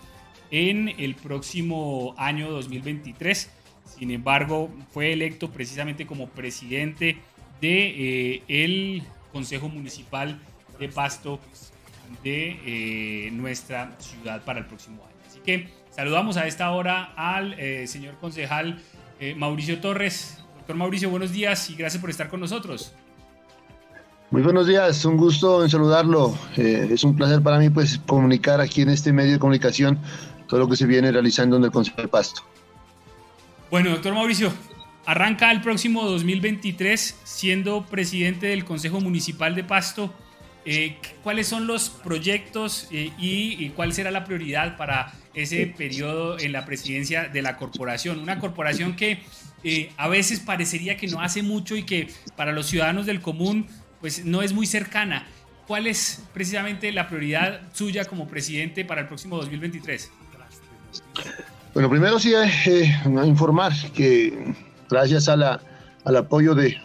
[0.52, 3.52] en el próximo año 2023.
[3.88, 7.17] Sin embargo, fue electo precisamente como presidente
[7.62, 10.39] de eh, el Consejo Municipal
[10.80, 11.39] de Pasto
[12.23, 15.15] de eh, nuestra ciudad para el próximo año.
[15.28, 18.82] Así que saludamos a esta hora al eh, señor concejal
[19.36, 20.38] Mauricio Torres.
[20.58, 22.93] Doctor Mauricio, buenos días y gracias por estar con nosotros.
[24.30, 26.38] Muy buenos días, un gusto en saludarlo.
[26.56, 29.97] es un placer para mí pues comunicar aquí en este medio de comunicación
[30.47, 32.43] todo lo que se viene realizando en el Consejo de Pasto.
[33.69, 34.53] Bueno, doctor Mauricio,
[35.06, 40.15] arranca el próximo 2023 siendo presidente del Consejo Municipal de Pasto.
[40.63, 46.53] Eh, ¿Cuáles son los proyectos eh, y, cuál será la prioridad para ese periodo en
[46.53, 48.19] la presidencia de la corporación?
[48.19, 49.19] Una corporación que
[49.65, 53.67] eh, a veces parecería que no hace mucho y que para los ciudadanos del común
[53.99, 55.27] pues no es muy cercana.
[55.67, 60.10] ¿Cuál es precisamente la prioridad suya como presidente para el próximo 2023?
[61.78, 62.92] Bueno, primero sí eh,
[63.24, 64.56] informar que
[64.90, 65.62] gracias a la,
[66.06, 66.76] al apoyo de,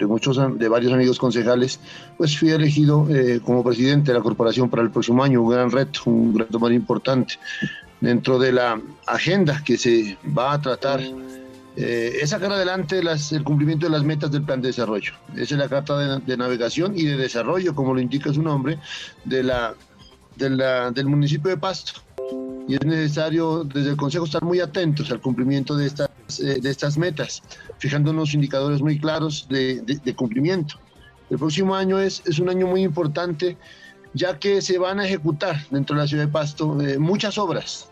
[0.00, 1.78] muchos, de varios amigos concejales,
[2.16, 5.70] pues fui elegido eh, como presidente de la corporación para el próximo año, un gran
[5.70, 7.34] reto, un reto más importante.
[8.00, 11.00] dentro de la agenda que se va a tratar
[11.76, 15.12] eh, es sacar adelante el cumplimiento de las metas del plan de desarrollo.
[15.34, 18.80] Esa es la carta de, navegación y de desarrollo, como lo indica su nombre,
[19.24, 19.76] de la,
[20.36, 22.00] del municipio de Pasto.
[22.68, 26.08] Y es necesario desde el Consejo estar muy atentos al cumplimiento de estas,
[26.40, 27.42] eh, de estas metas,
[27.78, 30.76] fijando unos indicadores muy claros de, cumplimiento.
[31.30, 33.56] El próximo año es, es un año muy importante
[34.14, 37.88] ya que se van a ejecutar dentro de la ciudad de Pasto eh, muchas obras.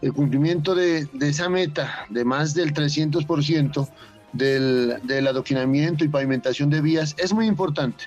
[0.00, 3.88] El cumplimiento de, esa meta de más del 300%
[4.32, 8.04] del, del adoquinamiento y pavimentación de vías es muy importante.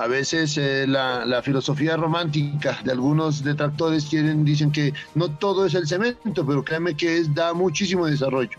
[0.00, 5.74] A veces eh, la, filosofía romántica de algunos detractores quieren, dicen que no todo es
[5.74, 8.58] el cemento, pero créanme que es, da muchísimo desarrollo.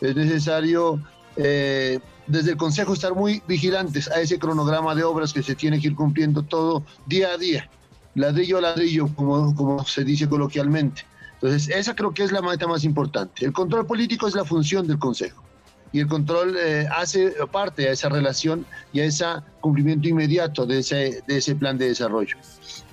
[0.00, 1.00] Es necesario
[1.34, 5.80] eh, desde el Consejo estar muy vigilantes a ese cronograma de obras que se tiene
[5.80, 7.68] que ir cumpliendo todo día a día,
[8.14, 11.04] ladrillo a ladrillo, como, como se dice coloquialmente.
[11.34, 13.44] Entonces, esa creo que es la meta más importante.
[13.44, 15.47] El control político es la función del Consejo
[15.92, 19.24] y el control eh, hace parte de esa relación y a ese
[19.60, 22.36] cumplimiento inmediato de ese, de ese plan de desarrollo.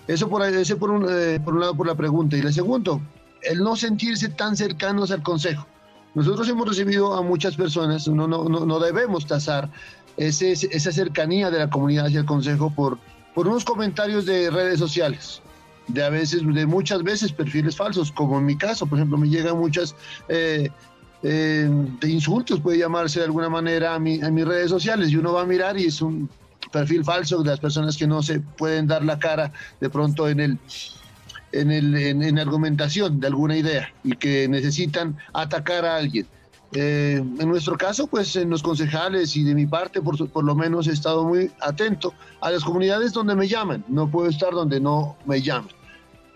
[0.07, 2.37] Eso por, ese por, un, eh, por un lado por la pregunta.
[2.37, 3.01] Y la segundo,
[3.41, 5.65] el no sentirse tan cercanos al Consejo.
[6.13, 9.69] Nosotros hemos recibido a muchas personas, no, no, no debemos tasar
[10.17, 12.97] ese, esa cercanía de la comunidad hacia el Consejo por,
[13.33, 15.41] por unos comentarios de redes sociales,
[15.87, 19.27] de a veces, de muchas veces perfiles falsos, como en mi caso, por ejemplo, me
[19.27, 19.95] llegan muchas
[20.29, 20.69] eh,
[21.27, 21.67] eh,
[21.99, 25.33] de insultos, puede llamarse de alguna manera, a, mi, a mis redes sociales, y uno
[25.33, 26.29] va a mirar y es un
[26.71, 30.39] perfil falso de las personas que no se pueden dar la cara de pronto en
[30.39, 30.59] el
[31.51, 36.27] en, el, en, argumentación de alguna idea y que necesitan atacar a alguien.
[36.73, 40.53] Eh, en nuestro caso, pues en los concejales y de mi parte, por, por, lo
[40.53, 43.83] menos he estado muy atento a las comunidades donde me llaman.
[43.87, 45.71] No puedo estar donde no me llaman.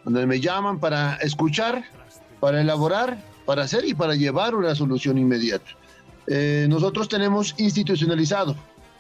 [0.04, 1.84] Donde me llaman para escuchar,
[2.40, 5.72] para elaborar, para hacer y para llevar una solución inmediata.
[6.28, 8.56] Eh, nosotros tenemos institucionalizado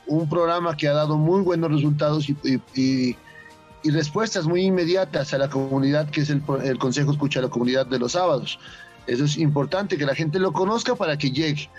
[0.07, 2.35] un programa que ha dado muy buenos resultados y,
[2.73, 3.15] y
[3.83, 6.41] y respuestas muy inmediatas a la comunidad, que es el,
[6.77, 8.59] Consejo Escucha a la Comunidad de los sábados.
[9.07, 11.69] Eso es importante que la gente lo conozca para que llegue.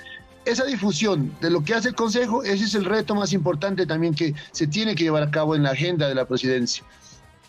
[0.45, 4.15] Esa difusión de lo que hace el Consejo, ese es el reto más importante también
[4.15, 6.85] que se tiene que llevar a cabo en la agenda de la presidencia.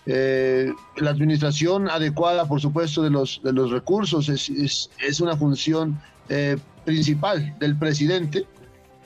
[0.06, 5.38] Eh, la administración adecuada, por supuesto, de los, de los recursos es, es, es una
[5.38, 8.46] función eh, principal del presidente.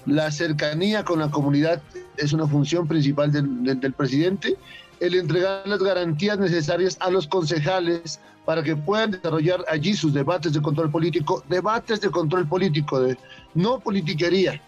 [0.06, 1.82] La cercanía con la comunidad
[2.18, 4.56] es una función principal del, del presidente
[5.00, 10.54] el entregar las garantías necesarias a los concejales para que puedan desarrollar allí sus debates
[10.54, 13.18] de control político, debates de control político, de
[13.56, 14.62] no politiquería.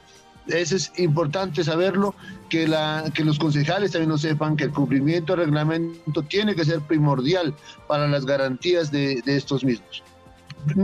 [0.47, 2.15] Eso es importante saberlo,
[2.49, 6.65] que, la, que los concejales también lo sepan, que el cumplimiento del reglamento tiene que
[6.65, 7.53] ser primordial
[7.87, 10.03] para las garantías de, estos mismos.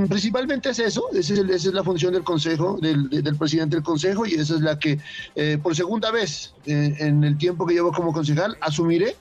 [0.07, 4.55] Principalmente es eso, esa es, la función del Consejo, del, presidente del Consejo, y esa
[4.55, 4.99] es la que
[5.35, 9.15] eh, por segunda vez eh, en el tiempo que llevo como concejal asumiré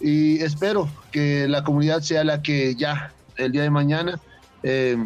[0.00, 4.18] y espero que la comunidad sea la que ya el día de mañana
[4.62, 4.96] eh,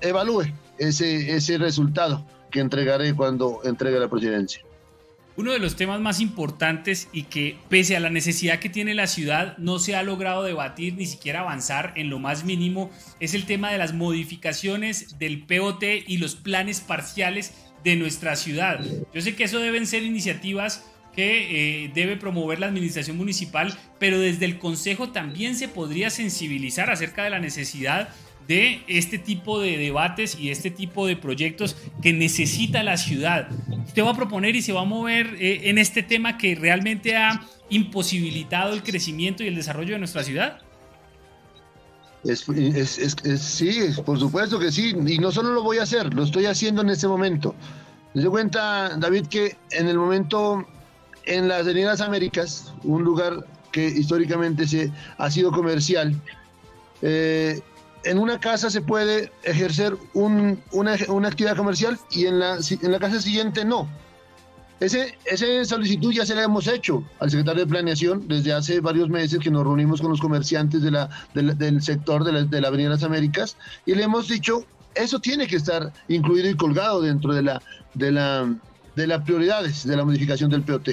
[0.00, 4.62] evalúe ese, ese resultado que entregaré cuando entregue la presidencia.
[5.38, 9.06] Uno de los temas más importantes y que pese a la necesidad que tiene la
[9.06, 13.46] ciudad no se ha logrado debatir ni siquiera avanzar en lo más mínimo es el
[13.46, 18.80] tema de las modificaciones del POT y los planes parciales de nuestra ciudad.
[19.14, 20.84] Yo sé que eso deben ser iniciativas
[21.14, 26.90] que eh, debe promover la administración municipal, pero desde el Consejo también se podría sensibilizar
[26.90, 28.08] acerca de la necesidad
[28.48, 33.48] de este tipo de debates y este tipo de proyectos que necesita la ciudad.
[33.86, 37.14] Usted va a proponer y se va a mover eh, en este tema que realmente
[37.14, 40.60] ha imposibilitado el crecimiento y el desarrollo de nuestra ciudad.
[42.24, 46.80] sí, por supuesto que sí, y no solo lo voy a hacer, lo estoy haciendo
[46.80, 47.54] en este momento.
[48.14, 50.66] Se cuenta, David, que en el momento
[51.26, 56.18] en las Avenidas Américas, un lugar que históricamente se, ha sido comercial,
[57.02, 57.60] eh,
[58.08, 60.56] en una casa se puede ejercer una,
[61.26, 63.86] actividad comercial y en la, en la casa siguiente no.
[64.80, 69.10] Ese, esa solicitud ya se la hemos hecho al secretario de Planeación desde hace varios
[69.10, 72.90] meses que nos reunimos con los comerciantes de del sector de la, de la Avenida
[72.90, 77.42] Las Américas y le hemos dicho, eso tiene que estar incluido y colgado dentro de
[77.42, 77.60] la,
[77.92, 78.54] de la,
[78.96, 80.90] de las prioridades de la modificación del POT.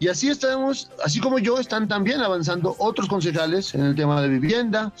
[0.00, 4.28] Y así estamos, así como yo, están también avanzando otros concejales en el tema de
[4.28, 4.92] vivienda,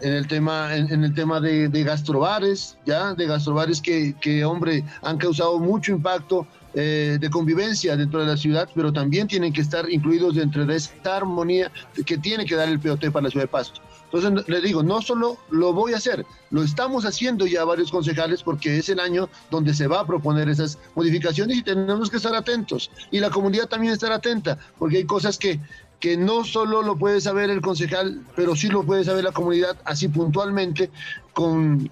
[0.00, 5.18] en el tema, en, el tema de, gastrobares, ya, de gastrobares que, que, hombre, han
[5.18, 9.90] causado mucho impacto eh, de convivencia dentro de la ciudad, pero también tienen que estar
[9.90, 11.72] incluidos dentro de esta armonía
[12.04, 13.80] que tiene que dar el POT para la ciudad de Pasto.
[14.12, 18.42] Entonces, le digo, no solo lo voy a hacer, lo estamos haciendo ya varios concejales
[18.42, 22.34] porque es el año donde se va a proponer esas modificaciones y tenemos que estar
[22.34, 22.90] atentos.
[23.10, 25.58] Y la comunidad también estar atenta, porque hay cosas que,
[26.00, 29.76] que no solo lo puede saber el concejal, pero sí lo puede saber la comunidad
[29.84, 30.90] así puntualmente
[31.32, 31.90] con,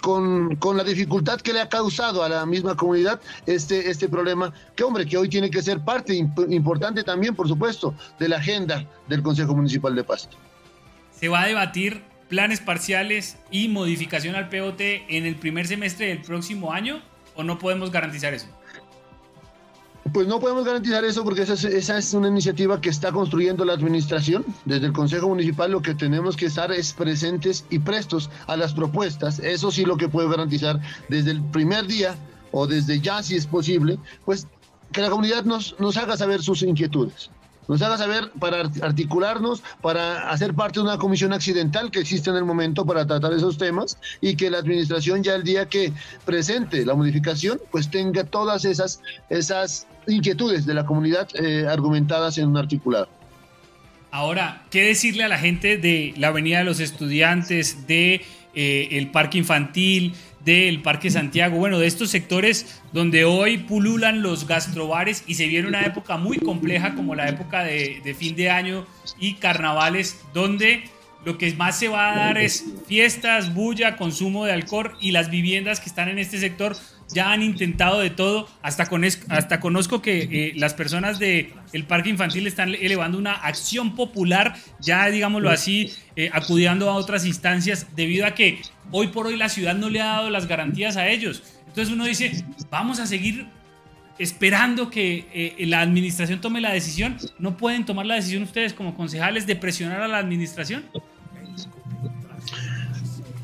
[0.00, 4.52] con, con, la dificultad que le ha causado a la misma comunidad este, este problema,
[4.76, 8.86] que hombre, que hoy tiene que ser parte importante también, por supuesto, de la agenda
[9.08, 10.36] del Consejo Municipal de Pasto
[11.18, 16.22] se va a debatir planes parciales y modificación al POT en el primer semestre del
[16.22, 17.02] próximo año
[17.34, 18.46] o no podemos garantizar eso?
[20.12, 24.44] Pues no podemos garantizar eso porque esa es, una iniciativa que está construyendo la administración.
[24.64, 28.74] Desde el Consejo Municipal lo que tenemos que estar es presentes y prestos a las
[28.74, 29.38] propuestas.
[29.38, 32.16] Eso sí lo que puedo garantizar desde el primer día
[32.52, 34.46] o desde ya si es posible, pues
[34.92, 37.30] que la comunidad nos, nos haga saber sus inquietudes
[37.68, 42.36] nos haga saber para articularnos, para hacer parte de una comisión accidental que existe en
[42.36, 45.92] el momento para tratar esos temas y que la administración ya el día que
[46.24, 52.48] presente la modificación, pues tenga todas esas, esas inquietudes de la comunidad eh, argumentadas en
[52.48, 53.08] un articulado.
[54.10, 58.24] Ahora, ¿qué decirle a la gente de la Avenida de los Estudiantes, de
[58.54, 60.14] eh, el Parque Infantil,
[60.46, 65.66] del Parque Santiago, bueno, de estos sectores donde hoy pululan los gastrobares y se viene
[65.66, 68.86] una época muy compleja como la época de, de fin de año
[69.18, 70.84] y carnavales, donde
[71.24, 75.30] lo que más se va a dar es fiestas, bulla, consumo de alcohol y las
[75.30, 76.76] viviendas que están en este sector
[77.12, 78.48] ya han intentado de todo.
[78.62, 83.32] Hasta, con, hasta conozco que eh, las personas del el parque infantil están elevando una
[83.32, 89.26] acción popular, ya digámoslo así, eh, acudiendo a otras instancias, debido a que hoy por
[89.26, 91.42] hoy la ciudad no le ha dado las garantías a ellos.
[91.66, 93.46] Entonces uno dice, vamos a seguir
[94.18, 97.18] esperando que eh, la administración tome la decisión.
[97.38, 100.84] ¿No pueden tomar la decisión ustedes como concejales de presionar a la administración?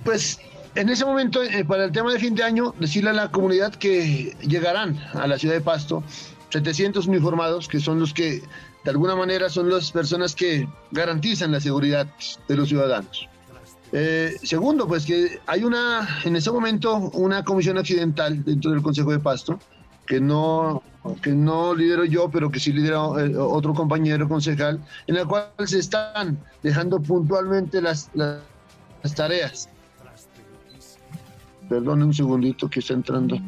[0.04, 0.40] Pues
[0.74, 3.74] en ese momento, eh, para el tema de fin de año, decirle a la comunidad
[3.74, 6.02] que llegarán a la ciudad de Pasto
[6.50, 8.42] 700 uniformados, que son los que
[8.84, 12.06] de alguna manera son las personas que garantizan la seguridad
[12.48, 13.28] de los ciudadanos.
[13.92, 19.12] Eh, segundo, pues que hay una, en ese momento, una comisión accidental dentro del Consejo
[19.12, 19.58] de Pasto,
[20.06, 20.82] que no,
[21.22, 25.50] que no lidero yo, pero que sí lidera eh, otro compañero concejal, en la cual
[25.66, 29.68] se están dejando puntualmente las, las tareas
[31.72, 33.38] Perdone un segundito que está entrando.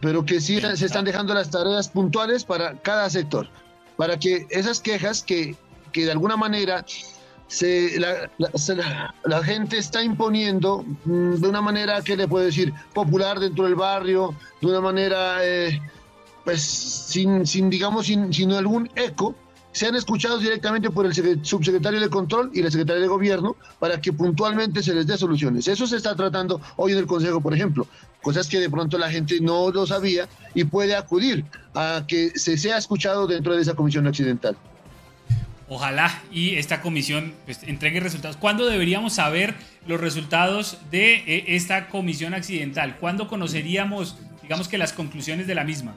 [0.00, 3.46] Pero que sí se están dejando las tareas puntuales para cada sector,
[3.96, 5.54] para que esas quejas que,
[5.92, 6.84] que de alguna manera
[7.46, 12.74] se, la, gente está imponiendo mm, de una manera, que le puedo decir?
[12.92, 15.80] Popular dentro del barrio, de una manera, eh,
[16.42, 19.36] pues, sin, sin digamos, sin, sin algún eco,
[19.72, 24.12] sean escuchados directamente por el subsecretario de Control y la secretaria de Gobierno para que
[24.12, 25.68] puntualmente se les dé soluciones.
[25.68, 27.86] Eso se está tratando hoy en el Consejo, por ejemplo,
[28.22, 32.56] cosas que de pronto la gente no lo sabía y puede acudir a que se
[32.56, 34.56] sea escuchado dentro de esa comisión accidental.
[35.68, 38.36] Ojalá y esta comisión pues, entregue resultados.
[38.36, 39.54] ¿Cuándo deberíamos saber
[39.86, 42.96] los resultados de eh, esta comisión accidental?
[42.98, 45.94] ¿Cuándo conoceríamos, digamos que las conclusiones de la misma?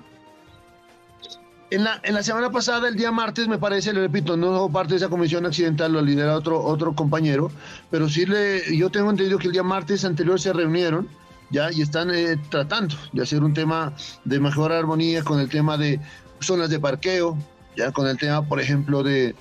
[1.73, 4.71] En la, en la semana pasada, el día martes, me parece, le repito, no hago
[4.71, 7.49] parte de esa comisión accidental, lo lidera otro, otro compañero,
[7.89, 11.09] pero sí le, yo tengo entendido que el día martes anterior se reunieron
[11.49, 13.91] ya y están eh, tratando de hacer un tema
[14.23, 15.99] de mejor armonía con el tema de
[16.41, 17.39] zonas de parqueo,
[17.75, 19.33] ya con el tema, por ejemplo, de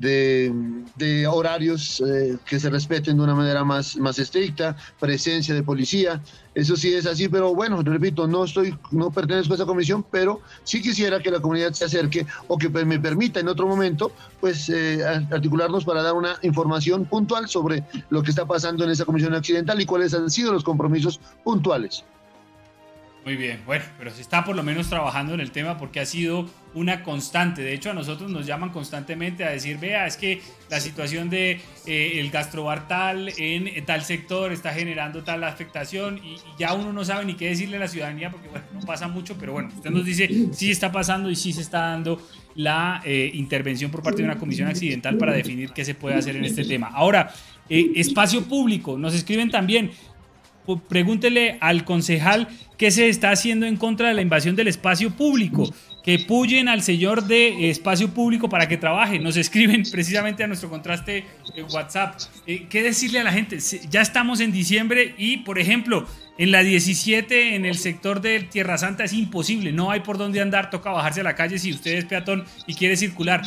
[0.00, 6.22] de, horarios eh, que se respeten de una manera más, más estricta, presencia de policía.
[6.54, 10.40] Eso sí es así, pero bueno, repito, no estoy, no pertenezco a esa comisión, pero
[10.64, 14.68] sí quisiera que la comunidad se acerque o que me permita en otro momento, pues
[14.68, 19.34] eh, articularnos para dar una información puntual sobre lo que está pasando en esa comisión
[19.34, 22.04] accidental y cuáles han sido los compromisos puntuales.
[23.24, 26.06] Muy bien, bueno, pero se está por lo menos trabajando en el tema porque ha
[26.06, 27.60] sido una constante.
[27.62, 30.40] De hecho, a nosotros nos llaman constantemente a decir, vea, es que
[30.70, 36.36] la situación de eh, el gastrobar tal en tal sector está generando tal afectación y,
[36.58, 39.36] ya uno no sabe ni qué decirle a la ciudadanía porque bueno, no pasa mucho,
[39.38, 42.22] pero bueno, usted nos dice sí está pasando y sí se está dando
[42.54, 46.36] la eh, intervención por parte de una comisión accidental para definir qué se puede hacer
[46.36, 46.88] en este tema.
[46.88, 47.32] Ahora,
[47.68, 49.92] eh, espacio público, nos escriben también,
[50.88, 55.72] pregúntele al concejal qué se está haciendo en contra de la invasión del espacio público.
[56.02, 59.18] que puyen al señor de espacio público para que trabaje.
[59.18, 61.26] Nos escriben precisamente a nuestro contraste
[61.70, 62.18] WhatsApp.
[62.46, 63.58] Eh, ¿Qué decirle a la gente?
[63.90, 66.06] Ya estamos en diciembre y, por ejemplo,
[66.38, 69.72] en la 17, en el sector de Tierra Santa, es imposible.
[69.72, 72.72] No hay por dónde andar, toca bajarse a la calle si usted es peatón y
[72.72, 73.42] quiere circular.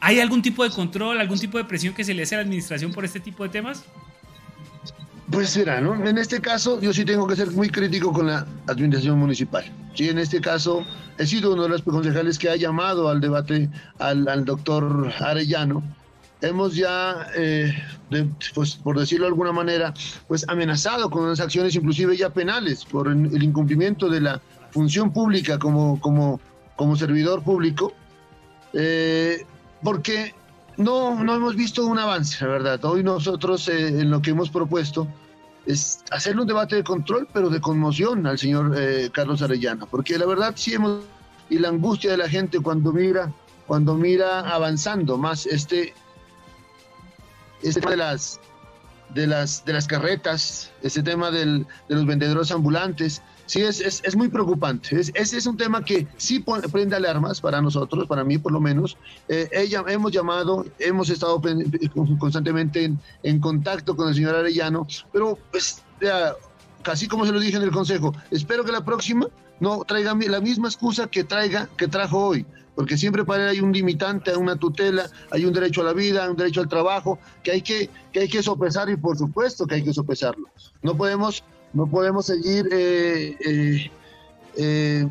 [0.00, 2.44] ¿Hay algún tipo de control, algún tipo de presión que se le hace a la
[2.44, 3.84] administración por este tipo de temas?
[5.30, 5.94] Pues será, ¿no?
[6.06, 9.64] En este caso, yo sí tengo que ser muy crítico con la administración municipal.
[9.94, 10.86] Sí, en este caso,
[11.18, 13.68] he sido uno de los concejales que ha llamado al debate
[13.98, 15.82] al, doctor Arellano.
[16.40, 17.74] Hemos ya, eh,
[18.54, 19.92] pues, por decirlo de alguna manera,
[20.28, 25.58] pues amenazado con unas acciones inclusive ya penales por el incumplimiento de la función pública
[25.58, 26.40] como, como,
[26.76, 27.92] como servidor público.
[28.72, 29.44] Eh,
[29.82, 30.34] porque
[30.78, 32.84] no, no hemos visto un avance, la verdad.
[32.84, 35.06] Hoy nosotros eh, en lo que hemos propuesto
[35.66, 40.16] es hacerle un debate de control, pero de conmoción al señor eh, Carlos Arellano, porque
[40.16, 41.02] la verdad sí hemos
[41.50, 43.32] y la angustia de la gente cuando mira
[43.66, 45.94] cuando mira avanzando más este
[47.62, 48.40] este de las
[49.14, 54.00] de las de las carretas, este tema del, de los vendedores ambulantes, sí es, es,
[54.04, 55.00] es muy preocupante.
[55.00, 58.60] Es, ese es un tema que sí prende alarmas para nosotros, para mí por lo
[58.60, 58.96] menos.
[59.28, 61.40] Eh, ella, hemos llamado, hemos estado
[62.18, 66.34] constantemente en, en, contacto con el señor Arellano, pero pues, ya,
[66.82, 69.26] casi como se lo dije en el consejo, espero que la próxima
[69.60, 72.46] no traiga la misma excusa que traiga que trajo hoy
[72.78, 75.92] porque siempre para él hay un limitante, hay una tutela, hay un derecho a la
[75.92, 79.66] vida, un derecho al trabajo, que hay que, que hay que sopesar y por supuesto
[79.66, 80.48] que hay que sopesarlo.
[80.80, 81.42] No podemos
[81.72, 83.90] no podemos seguir eh, eh,
[84.56, 85.08] eh,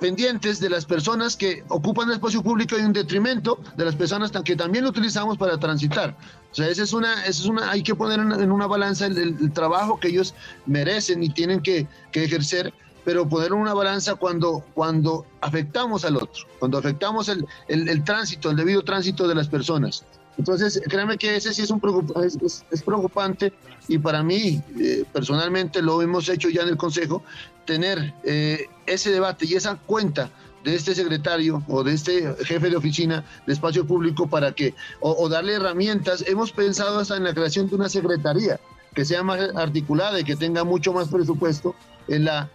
[0.00, 4.30] pendientes de las personas que ocupan el espacio público y un detrimento de las personas
[4.44, 6.16] que también lo utilizamos para transitar.
[6.50, 9.98] O sea, esa es una, es una hay que poner en, una balanza el, trabajo
[9.98, 10.34] que ellos
[10.66, 12.72] merecen y tienen que, ejercer,
[13.04, 18.56] pero poner una balanza cuando, cuando afectamos al otro, cuando afectamos el, el tránsito, el
[18.56, 20.04] debido tránsito de las personas.
[20.38, 21.80] Entonces, créanme que ese sí es, un
[22.24, 23.52] es, preocupante
[23.88, 27.22] y para mí, eh, personalmente, lo hemos hecho ya en el Consejo,
[27.64, 30.30] tener eh, ese debate y esa cuenta
[30.64, 35.28] de este secretario o de este jefe de oficina de espacio público para que, o,
[35.28, 38.58] darle herramientas, hemos pensado hasta en la creación de una secretaría
[38.94, 41.74] que sea más articulada y que tenga mucho más presupuesto
[42.08, 42.48] en la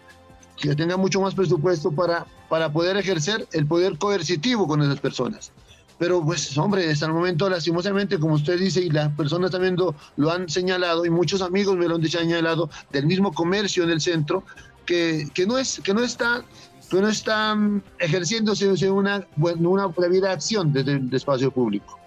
[0.56, 5.52] que tenga mucho más presupuesto para, para poder ejercer el poder coercitivo con esas personas.
[6.00, 10.30] Pero pues hombre, hasta el momento lastimosamente, como usted dice, y las personas también lo,
[10.32, 14.42] han señalado, y muchos amigos me lo han señalado, del mismo comercio en el centro,
[14.86, 16.42] que, que no, es, que no está
[16.90, 17.54] que no está
[17.98, 22.00] ejerciéndose una, una debida acción desde el espacio público.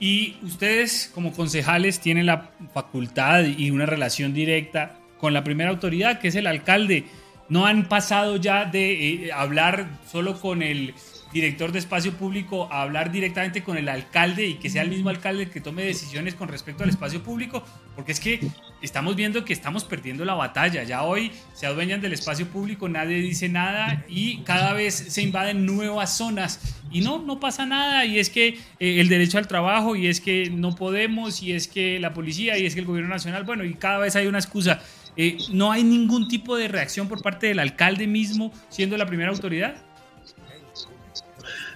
[0.00, 6.20] Y ustedes como concejales tienen la facultad y una relación directa con la primera autoridad,
[6.20, 7.04] que es el alcalde.
[7.50, 10.94] No han pasado ya de eh, hablar solo con el
[11.34, 15.10] director de espacio público a hablar directamente con el alcalde y que sea el mismo
[15.10, 17.64] alcalde el que tome decisiones con respecto al espacio público,
[17.96, 18.38] porque es que
[18.80, 20.84] estamos viendo que estamos perdiendo la batalla.
[20.84, 25.66] Ya hoy se adueñan del espacio público, nadie dice nada y cada vez se invaden
[25.66, 29.96] nuevas zonas y no, no pasa nada y es que eh, el derecho al trabajo
[29.96, 33.10] y es que no podemos y es que la policía y es que el gobierno
[33.10, 34.80] nacional, bueno, y cada vez hay una excusa.
[35.16, 39.30] Eh, no hay ningún tipo de reacción por parte del alcalde mismo siendo la primera
[39.30, 39.74] autoridad.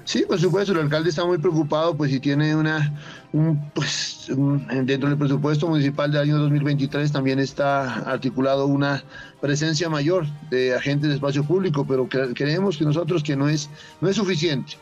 [0.09, 2.99] Sí, por supuesto, el alcalde está muy preocupado, pues si tiene una,
[3.75, 4.25] pues
[4.85, 9.05] dentro del presupuesto municipal del año 2023 también está articulado una
[9.43, 13.69] presencia mayor de agentes de espacio público, pero creemos que nosotros que no es,
[14.01, 14.79] no es suficiente.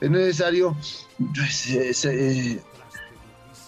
[0.00, 0.74] Es necesario
[1.34, 2.62] pues, eh,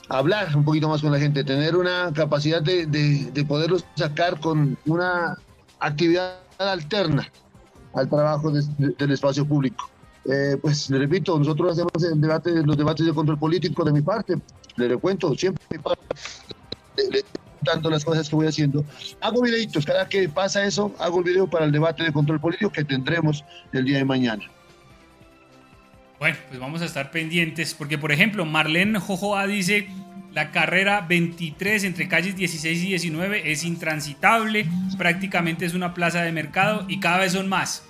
[0.08, 4.78] hablar un poquito más con la gente, tener una capacidad de, de, poderlos sacar con
[4.86, 5.36] una
[5.78, 7.30] actividad alterna
[7.92, 9.91] al trabajo del espacio público.
[10.30, 14.02] Eh, pues le repito, nosotros hacemos el debate, los debates de control político de mi
[14.02, 14.36] parte,
[14.76, 15.62] le cuento siempre
[17.64, 18.84] tanto las cosas que voy haciendo.
[19.20, 22.70] Hago videitos, cada que pasa eso, hago el video para el debate de control político
[22.70, 24.44] que tendremos el día de mañana.
[26.18, 29.88] Bueno, pues vamos a estar pendientes, porque por ejemplo, Marlene Jojoa dice,
[30.32, 34.66] la carrera 23 entre calles 16 y 19 es intransitable,
[34.96, 37.84] prácticamente es una plaza de mercado y cada vez son más.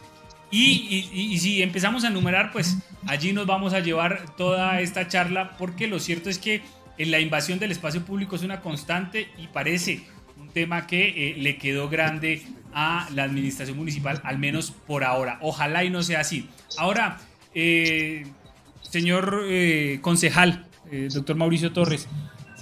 [0.55, 2.77] Y, si empezamos a enumerar, pues
[3.07, 6.61] allí nos vamos a llevar toda esta charla, porque lo cierto es que
[6.99, 10.03] en la invasión del espacio público es una constante y parece
[10.39, 12.43] un tema que eh, le quedó grande
[12.75, 15.39] a la administración municipal, al menos por ahora.
[15.41, 16.51] Ojalá y no sea así.
[16.77, 17.19] Ahora,
[17.55, 18.27] eh,
[18.83, 20.67] señor eh, concejal,
[21.15, 22.07] doctor Mauricio Torres,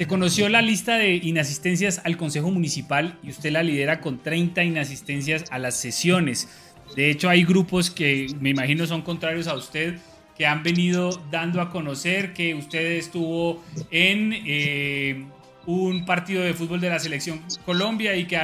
[0.01, 4.63] se conoció la lista de inasistencias al Consejo Municipal y usted la lidera con 30
[4.63, 6.49] inasistencias a las sesiones.
[6.97, 9.99] De hecho, hay grupos que me imagino son contrarios a usted
[10.37, 15.27] que han venido dando a conocer que usted estuvo en eh,
[15.67, 18.41] un partido de fútbol de la selección Colombia y que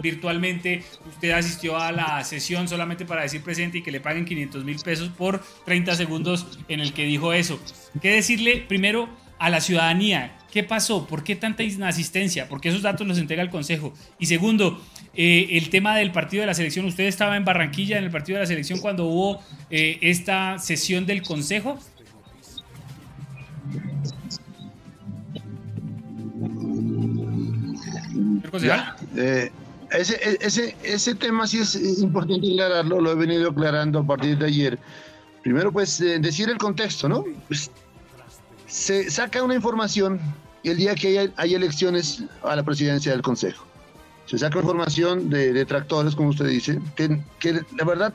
[0.00, 4.64] virtualmente usted asistió a la sesión solamente para decir presente y que le paguen 500
[4.64, 7.60] mil pesos por 30 segundos en el que dijo eso.
[8.00, 10.38] ¿Qué decirle primero a la ciudadanía?
[10.50, 11.06] ¿Qué pasó?
[11.06, 12.48] ¿Por qué tanta inasistencia?
[12.48, 13.92] Porque esos datos los entrega el Consejo.
[14.18, 14.80] Y segundo,
[15.16, 16.86] eh, el tema del partido de la selección.
[16.86, 21.06] ¿Usted estaba en Barranquilla en el partido de la selección cuando hubo eh, esta sesión
[21.06, 21.78] del Consejo?
[29.16, 29.50] Eh,
[29.90, 34.46] ese, ese, ese tema sí es importante aclararlo, lo he venido aclarando a partir de
[34.46, 34.78] ayer.
[35.42, 37.24] Primero, pues, decir el contexto, ¿no?
[37.48, 37.70] Pues,
[38.66, 40.18] se saca una información
[40.64, 43.64] el día que hay, hay, elecciones a la presidencia del Consejo.
[44.26, 47.22] Se saca información de detractores, como usted dice, que,
[47.76, 48.14] la verdad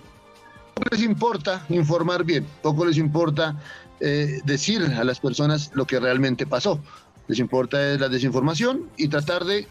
[0.74, 3.56] poco les importa informar bien, poco les importa
[4.00, 6.80] eh, decir a las personas lo que realmente pasó.
[7.28, 9.68] Les importa la desinformación y tratar de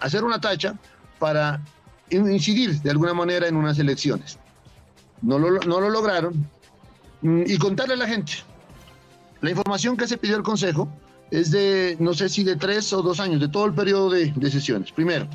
[0.00, 0.78] hacer una tacha
[1.18, 1.60] para
[2.10, 4.38] incidir de alguna manera en unas elecciones.
[5.22, 6.48] No lo, no lo lograron.
[7.22, 8.32] Mm, y contarle a la gente.
[9.40, 10.88] La información que se pidió el Consejo
[11.30, 14.32] es de, no sé si de tres o dos años, de todo el periodo de,
[14.32, 14.92] de sesiones.
[14.92, 15.26] Primero.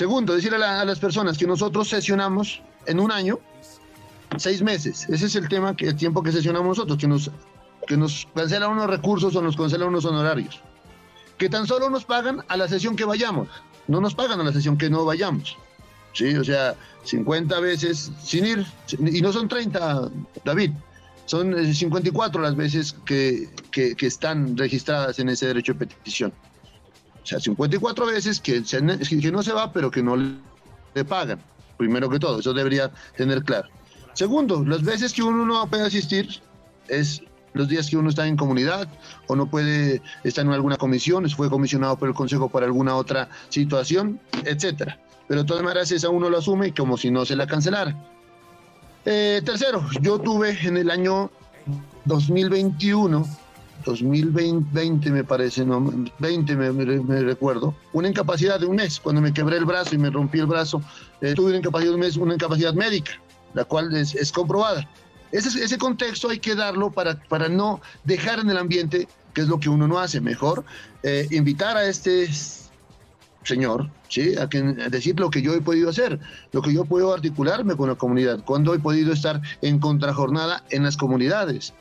[0.00, 3.38] Segundo, decirle a, las personas que nosotros sesionamos en un año,
[4.38, 5.06] seis meses.
[5.10, 7.30] Ese es el tema, el tiempo que sesionamos nosotros, que nos,
[7.86, 10.62] que nos cancelan unos recursos o nos cancelan unos honorarios.
[11.36, 13.48] Que tan solo nos pagan a la sesión que vayamos,
[13.88, 15.58] no nos pagan a la sesión que no vayamos.
[16.14, 16.74] Sí, o sea,
[17.04, 18.66] 50 veces sin ir,
[18.98, 20.08] y no son 30,
[20.46, 20.70] David,
[21.26, 26.32] son 54 las veces que, que, que están registradas en ese derecho de petición.
[27.22, 31.40] O sea, 54 veces que, que no se va, pero que no le pagan.
[31.76, 33.68] Primero que todo, eso debería tener claro.
[34.12, 36.40] Segundo, las veces que uno no puede asistir
[36.88, 38.88] es los días que uno está en comunidad
[39.26, 43.28] o no puede estar en alguna comisión, fue comisionado por el Consejo para alguna otra
[43.48, 44.98] situación, etcétera.
[45.26, 47.96] Pero de todas maneras esa uno lo asume como si no se la cancelara.
[49.04, 51.30] Eh, tercero, yo tuve en el año
[52.04, 53.24] 2021
[53.84, 59.56] 2020 me parece, no, 20 me, recuerdo, una incapacidad de un mes, cuando me quebré
[59.56, 60.82] el brazo y me rompí el brazo,
[61.20, 63.12] eh, tuve una incapacidad de un mes, una incapacidad médica,
[63.54, 64.88] la cual es, comprobada.
[65.32, 69.60] Ese, contexto hay que darlo para, para no dejar en el ambiente, que es lo
[69.60, 70.64] que uno no hace, mejor
[71.02, 72.28] eh, invitar a este
[73.44, 74.36] señor, ¿sí?
[74.36, 76.18] A, que, a, decir lo que yo he podido hacer,
[76.52, 80.82] lo que yo puedo articularme con la comunidad, cuando he podido estar en contrajornada en
[80.82, 81.72] las comunidades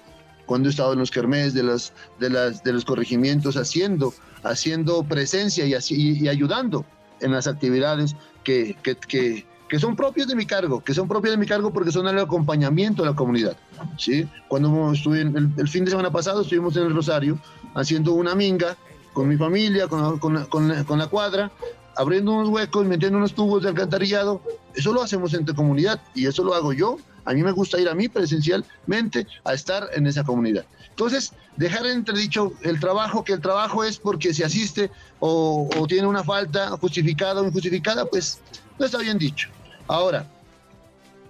[0.50, 5.04] cuando he estado en los kermés de, los, de, las, de los corregimientos haciendo, haciendo
[5.04, 6.84] presencia y, así, y ayudando
[7.22, 11.34] en las actividades que, que, que, que, son propias de mi cargo, que son propias
[11.34, 13.58] de mi cargo porque son el acompañamiento de la comunidad.
[14.00, 14.28] ¿sí?
[14.47, 17.39] Cuando estuve el, el, fin de semana pasado estuvimos en el Rosario
[17.76, 18.76] haciendo una minga
[19.14, 21.52] con mi familia, con, con, con, con la cuadra,
[21.95, 24.41] abriendo unos huecos, metiendo unos tubos de alcantarillado.
[24.74, 26.97] Eso lo hacemos entre comunidad y eso lo hago yo
[27.30, 30.65] a mí me gusta ir a mí presencialmente a estar en esa comunidad.
[30.89, 36.23] Entonces, dejar entredicho el trabajo, que el trabajo es porque se asiste o, tiene una
[36.23, 38.39] falta justificada o injustificada, pues
[38.80, 39.49] no está bien dicho.
[39.88, 40.25] Ahora,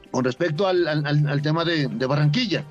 [0.09, 2.63] con respecto al, tema de, Barranquilla,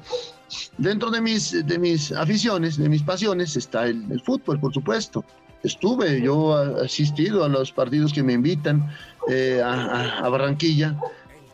[0.78, 5.22] dentro de mis, de mis aficiones, de mis pasiones, está el, fútbol, por supuesto.
[5.62, 8.90] Estuve, yo he asistido a los partidos que me invitan
[9.28, 10.96] eh, a, Barranquilla,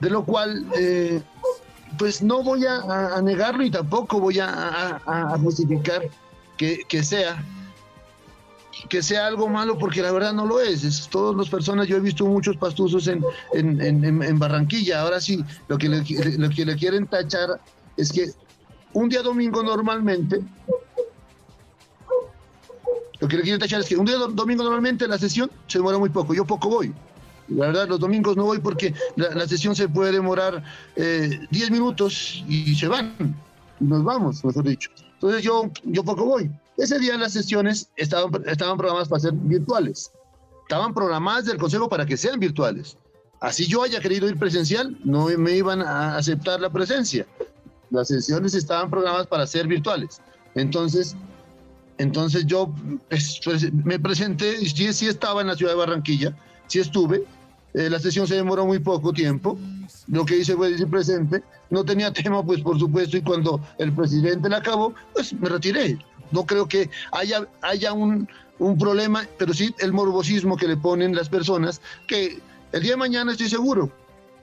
[0.01, 1.21] de lo cual eh,
[1.99, 5.01] pues no voy a, negarlo y tampoco voy a,
[5.43, 6.03] justificar
[6.57, 7.45] que, sea
[8.89, 10.85] que sea algo malo porque la verdad no lo es.
[10.85, 15.03] es todas las personas, yo he visto muchos pastuzos en, en, Barranquilla.
[15.03, 15.99] Ahora sí, lo que, le,
[16.39, 17.61] lo que le quieren tachar
[17.97, 18.33] es que
[18.93, 20.41] un día domingo normalmente,
[23.21, 25.99] lo que le quieren tachar es que un día domingo normalmente la sesión se demora
[25.99, 26.95] muy poco, yo poco voy.
[27.49, 30.63] La verdad, los domingos no voy porque la, sesión se puede demorar
[30.97, 33.37] 10 eh, minutos y se van.
[33.81, 34.91] Nos vamos, mejor dicho.
[35.15, 36.51] Entonces yo, yo poco voy.
[36.77, 40.11] Ese día las sesiones estaban, estaban programadas para ser virtuales.
[40.63, 42.97] Estaban programadas del Consejo para que sean virtuales.
[43.41, 47.27] Así yo haya querido ir presencial, no me iban a aceptar la presencia.
[47.91, 50.21] Las sesiones estaban programadas para ser virtuales.
[50.55, 51.15] Entonces,
[51.99, 52.75] entonces yo
[53.09, 56.37] pues, pues, me presenté, sí, sí estaba en la ciudad de Barranquilla,
[56.67, 57.25] sí estuve.
[57.75, 59.59] Eh, la sesión se demoró muy poco tiempo.
[60.09, 61.43] Lo que hice fue decir presente.
[61.71, 65.99] No tenía tema, pues por supuesto, y cuando el presidente la acabó, pues me retiré.
[66.31, 71.15] No creo que haya, haya un, un problema, pero sí el morbosismo que le ponen
[71.15, 72.39] las personas, que
[72.73, 73.91] el día de mañana estoy seguro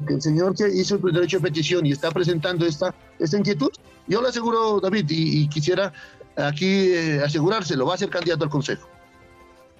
[0.06, 3.72] que el señor que hizo el derecho de petición y está presentando esta, esta inquietud,
[4.08, 5.94] yo le aseguro, David, y, quisiera
[6.36, 8.88] aquí eh, asegurárselo, va a ser candidato al Consejo.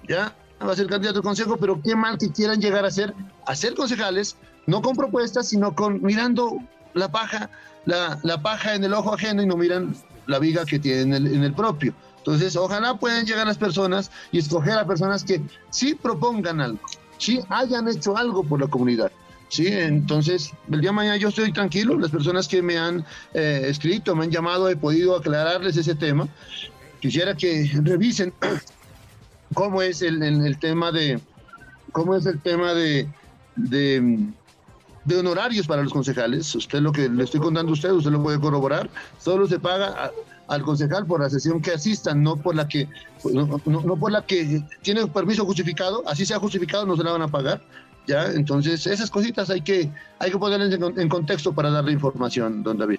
[0.08, 0.34] ¿Ya?
[0.66, 3.14] Va a ser candidato al Consejo, pero qué mal que quieran llegar a ser,
[3.46, 4.36] a ser concejales,
[4.66, 6.56] no con propuestas, sino con mirando
[6.94, 7.50] la paja,
[7.84, 9.94] la, la paja en el ojo ajeno y no miran
[10.26, 11.94] la viga que tienen en el, propio.
[12.18, 15.40] Entonces, ojalá puedan llegar las personas y escoger a personas que
[15.70, 16.80] sí propongan algo,
[17.18, 19.10] sí hayan hecho algo por la comunidad.
[19.48, 23.04] Sí, entonces el día de mañana yo estoy tranquilo, las personas que me han
[23.34, 26.26] eh, escrito, me han llamado, he podido aclararles ese tema.
[27.00, 28.32] Quisiera que revisen
[29.54, 31.20] cómo es el, el, tema de
[31.92, 33.08] cómo es el tema de,
[33.56, 36.54] de, honorarios para los concejales.
[36.54, 38.88] Usted lo que le estoy contando a usted, usted lo puede corroborar.
[39.18, 40.12] Solo se paga
[40.48, 42.88] al concejal por la sesión que asistan, no por la que
[43.24, 43.58] no,
[43.96, 47.62] por la que tiene permiso justificado, así sea justificado no se la van a pagar.
[48.06, 48.26] ¿ya?
[48.32, 49.88] Entonces, esas cositas hay que,
[50.18, 52.98] hay que ponerlas en, contexto para darle información, don David.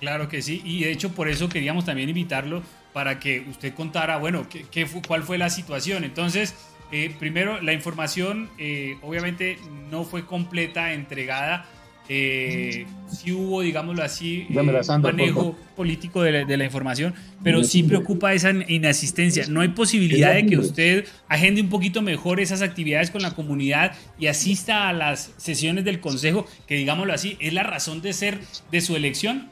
[0.00, 2.62] Claro que sí, y de hecho por eso queríamos también invitarlo
[2.92, 6.04] para que usted contara, bueno, qué, qué cuál fue la situación.
[6.04, 6.54] Entonces,
[6.92, 9.58] eh, primero, la información eh, obviamente
[9.90, 11.66] no fue completa, entregada
[12.10, 17.14] eh, sí hubo, digámoslo así, eh, un manejo político de la, información,
[17.44, 19.44] pero sí preocupa esa inasistencia.
[19.48, 23.92] No hay posibilidad de que usted agende un poquito mejor esas actividades con la comunidad
[24.18, 28.38] y asista a las sesiones del consejo, que digámoslo así, es la razón de ser
[28.72, 29.50] de su elección.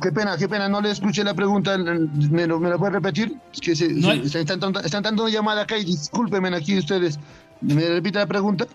[0.00, 3.36] Qué pena, qué pena, no le escuché la pregunta, ¿me lo, me puede repetir?
[3.52, 7.18] Es que se, están, están, dando llamada acá y discúlpenme aquí ustedes.
[7.60, 8.66] ¿Me repite la pregunta?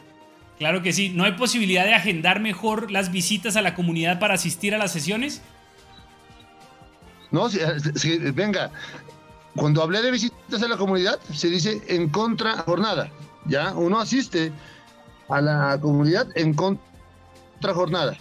[0.58, 1.10] Claro que sí.
[1.10, 4.92] ¿No hay posibilidad de agendar mejor las visitas a la comunidad para asistir a las
[4.92, 5.42] sesiones?
[7.32, 7.48] No,
[8.34, 8.72] venga,
[9.56, 13.10] cuando hablé de visitas a la comunidad, se dice en contra jornada.
[13.46, 14.52] Ya, uno asiste
[15.30, 18.18] a la comunidad en contra jornada.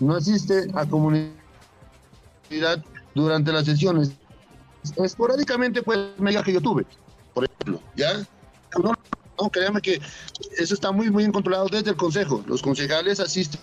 [0.00, 1.39] No asiste a comunidad
[3.14, 4.12] durante las sesiones.
[4.96, 6.86] Esporádicamente, pues, me diga que yo tuve,
[7.34, 8.26] por ejemplo, ¿ya?
[8.82, 10.00] No, créame que
[10.58, 12.42] eso está muy, muy controlado desde el Consejo.
[12.46, 13.60] Los concejales asisten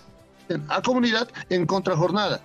[0.68, 2.40] a comunidad en contrajornada.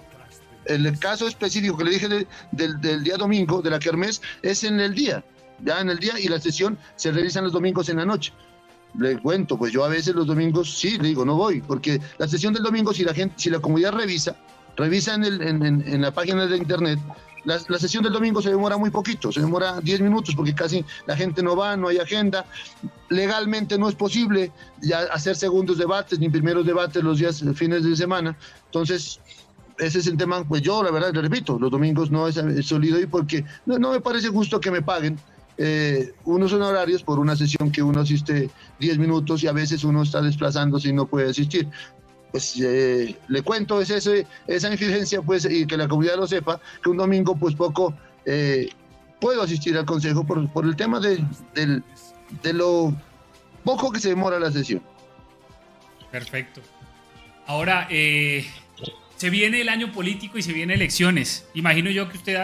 [0.65, 2.07] El caso específico que le dije
[2.51, 5.23] del, día domingo, de la Kermés, es en el día,
[5.63, 8.31] ya en el día, y la sesión se realiza los domingos en la noche.
[8.97, 12.27] Le cuento, pues yo a veces los domingos sí, le digo, no voy, porque la
[12.27, 14.35] sesión del domingo, si la gente, si la comunidad revisa,
[14.75, 16.99] revisa en, el, en, la página de internet,
[17.45, 21.15] la, sesión del domingo se demora muy poquito, se demora 10 minutos porque casi la
[21.15, 22.45] gente no va, no hay agenda.
[23.09, 24.51] Legalmente no es posible
[25.11, 28.37] hacer segundos debates ni primeros debates los días fines de semana.
[28.65, 29.19] Entonces,
[29.77, 32.99] ese es el tema, pues yo la verdad le repito, los domingos no es, sólido
[32.99, 35.17] y porque no, me parece justo que me paguen
[35.57, 38.49] eh, unos honorarios por una sesión que uno asiste
[38.79, 41.67] 10 minutos y a veces uno está desplazándose y no puede asistir
[42.33, 46.59] pues eh, le cuento es ese, esa incidencia pues y que la comunidad lo sepa
[46.83, 47.93] que un domingo pues poco
[48.25, 48.69] eh,
[49.21, 51.23] puedo asistir al consejo por, por el tema de,
[51.53, 52.91] de lo
[53.63, 54.81] poco que se demora la sesión.
[56.11, 56.61] Perfecto.
[57.45, 58.47] Ahora eh,
[59.15, 61.47] se viene el año político y se vienen elecciones.
[61.53, 62.35] Imagino yo que usted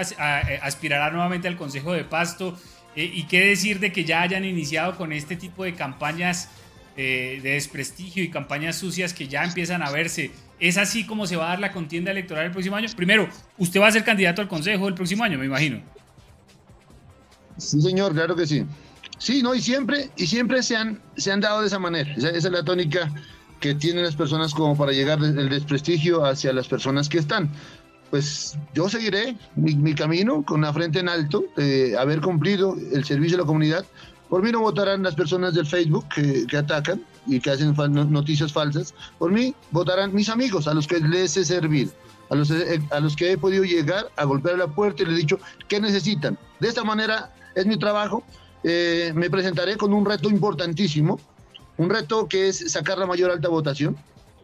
[0.62, 2.56] aspirará nuevamente al consejo de pasto.
[2.96, 6.50] Y qué decir de que ya hayan iniciado con este tipo de campañas
[6.96, 10.32] de desprestigio y campañas sucias que ya empiezan a verse.
[10.60, 12.88] ¿Es así como se va a dar la contienda electoral el próximo año?
[12.96, 15.82] Primero, usted va a ser candidato al Consejo el próximo año, me imagino.
[17.58, 18.66] Sí, señor, claro que sí.
[19.18, 22.14] Sí, no, y siempre, y siempre se han, se han dado de esa manera.
[22.16, 23.12] Esa, es la tónica
[23.60, 27.50] que tienen las personas como para llegar del desprestigio hacia las personas que están.
[28.10, 33.04] Pues yo seguiré mi, mi camino con la frente en alto, de haber cumplido el
[33.04, 33.86] servicio a la comunidad,
[34.30, 37.74] por mí no votarán las personas del Facebook que, atacan y que hacen
[38.12, 38.94] noticias falsas.
[39.18, 41.92] Por mí votarán mis amigos, a los que les he servido,
[42.30, 45.16] a los, eh, a los que he podido llegar a golpear la puerta y les
[45.16, 46.38] he dicho qué necesitan.
[46.60, 48.24] De esta manera es mi trabajo.
[48.64, 51.20] Eh, me presentaré con un reto importantísimo,
[51.78, 53.98] un reto que es sacar la mayor alta votación.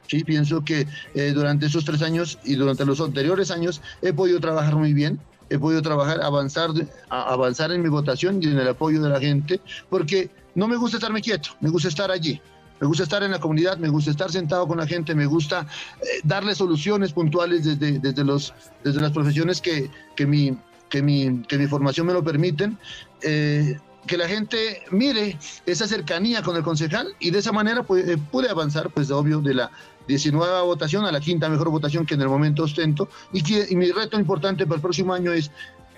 [0.08, 4.40] Sí, pienso que eh, durante esos tres años y durante los anteriores años he podido
[4.40, 5.20] trabajar muy bien
[5.50, 6.72] he podido trabajar, avanzar,
[7.10, 10.98] avanzar en mi votación y en el apoyo de la gente, porque no me gusta
[10.98, 12.42] estarme quieto, me gusta estar allí.
[12.82, 15.66] Me gusta estar en la comunidad, me gusta estar sentado con la gente, me gusta
[16.02, 20.58] eh, darle soluciones puntuales desde, desde, los, desde las profesiones que, que, mi,
[20.90, 22.78] que, mi, que mi formación me lo permiten.
[23.22, 28.08] Eh, que la gente mire esa cercanía con el concejal y de esa manera pues,
[28.08, 29.72] eh, pude avanzar, pues obvio, de la
[30.08, 33.10] 19 votación a la quinta mejor votación que en el momento ostento.
[33.32, 35.52] Y, que, mi reto importante para el próximo año es,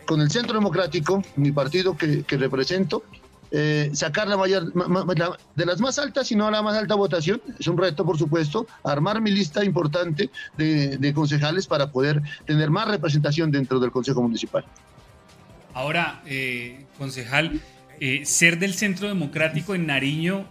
[0.05, 3.03] con el Centro Democrático, mi partido que, represento,
[3.51, 4.73] eh, sacar la mayor,
[5.55, 7.41] de las más altas, sino la más alta votación.
[7.59, 12.87] Es un reto, por supuesto, armar mi lista importante de, concejales para poder tener más
[12.87, 14.65] representación dentro del Consejo Municipal.
[15.73, 17.61] Ahora, eh, concejal,
[17.99, 20.47] eh, ser del Centro Democrático en Nariño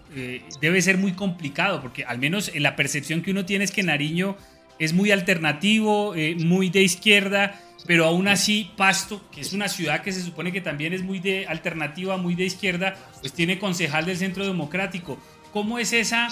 [0.61, 3.83] debe ser muy complicado, porque al menos en la percepción que uno tiene es que
[3.83, 4.37] Nariño
[4.79, 10.13] es muy alternativo, muy de izquierda pero aún así Pasto, que es una ciudad que
[10.13, 14.17] se supone que también es muy de alternativa, muy de izquierda, pues tiene concejal del
[14.17, 15.19] Centro Democrático.
[15.53, 16.29] ¿Cómo es esa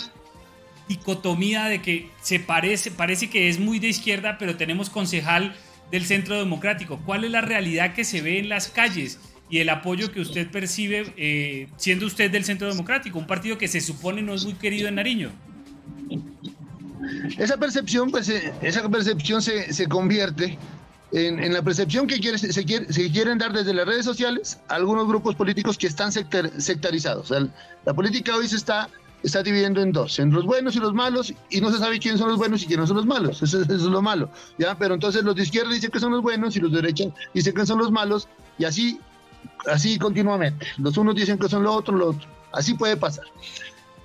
[0.88, 5.54] dicotomía de que se parece, parece que es muy de izquierda, pero tenemos concejal
[5.90, 7.00] del Centro Democrático?
[7.04, 9.20] ¿Cuál es la realidad que se ve en las calles?
[9.50, 13.68] Y el apoyo que usted percibe eh, siendo usted del Centro Democrático, un partido que
[13.68, 15.30] se supone no es muy querido en Nariño.
[17.38, 20.58] Esa percepción, pues, eh, esa percepción se, se convierte
[21.14, 25.06] en, la percepción que quiere, se, quiere, se, quieren dar desde las redes sociales algunos
[25.06, 27.32] grupos políticos que están sectarizados.
[27.84, 28.88] la política hoy se está,
[29.22, 32.20] está dividiendo en dos, en los buenos y los malos, y no se sabe quiénes
[32.20, 33.42] son los buenos y quiénes son los malos.
[33.42, 34.28] Eso, es lo malo.
[34.58, 34.76] ¿ya?
[34.76, 37.54] Pero entonces los de izquierda dicen que son los buenos y los de derecha dicen
[37.54, 38.28] que son los malos,
[38.58, 38.98] y así,
[39.66, 40.66] así continuamente.
[40.78, 42.28] Los unos dicen que son lo otro, lo otro.
[42.52, 43.24] Así puede pasar.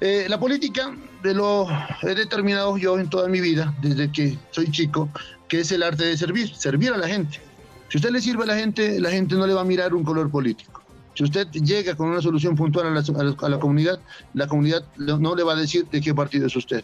[0.01, 1.67] Eh, la política, de lo
[2.03, 5.09] he determinado yo en toda mi vida, desde que soy chico,
[5.47, 7.41] que es el arte de servir, servir a la gente.
[7.89, 10.03] Si usted le sirve a la gente, la gente no le va a mirar un
[10.03, 10.81] color político.
[11.15, 13.99] Si usted llega con una solución puntual a la, comunidad,
[14.33, 16.83] la comunidad no le va a decir de qué partido es usted.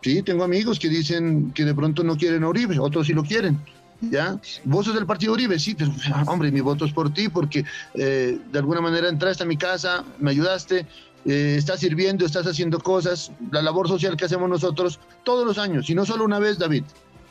[0.00, 3.60] Sí, tengo amigos que dicen que de pronto no quieren a otros sí lo quieren.
[4.00, 4.40] ¿Ya?
[4.64, 5.58] ¿Vos del partido Uribe?
[5.58, 5.92] Sí, pero
[6.26, 10.04] hombre, mi voto es por ti porque eh, de alguna manera entraste a mi casa,
[10.18, 10.86] me ayudaste,
[11.26, 15.90] eh, estás sirviendo, estás haciendo cosas, la labor social que hacemos nosotros todos los años,
[15.90, 16.84] y no solo una vez, David.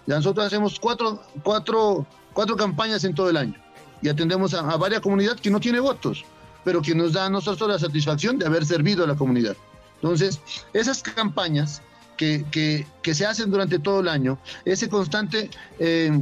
[0.06, 3.56] Nosotros hacemos cuatro, cuatro, cuatro campañas en todo el año
[4.02, 6.24] y atendemos a, varias comunidades que no tiene votos,
[6.64, 9.56] pero que nos da a nosotros la satisfacción de haber servido a la comunidad.
[9.96, 10.40] Entonces,
[10.74, 11.82] esas campañas
[12.18, 15.50] que, que, se hacen durante todo el año, ese constante
[15.80, 16.22] eh,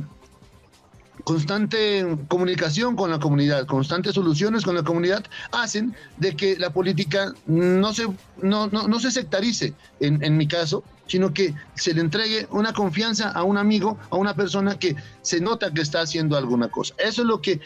[1.27, 7.33] constante comunicación con la comunidad, constantes soluciones con la comunidad, hacen de que la política
[7.47, 8.07] no se,
[8.41, 13.29] no, no, se sectarice, en, en, mi caso, sino que se le entregue una confianza
[13.29, 16.95] a un amigo, a una persona que se nota que está haciendo alguna cosa.
[16.97, 17.59] Eso es lo que,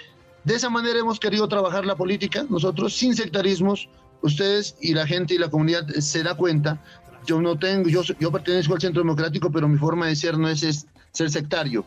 [0.43, 3.89] de esa manera hemos querido trabajar la política, nosotros sin sectarismos,
[4.24, 6.82] ustedes y la gente y la comunidad se da cuenta.
[7.28, 10.49] Yo no tengo, yo, yo pertenezco al Centro Democrático, pero mi forma de ser no
[10.49, 11.86] es, es ser sectario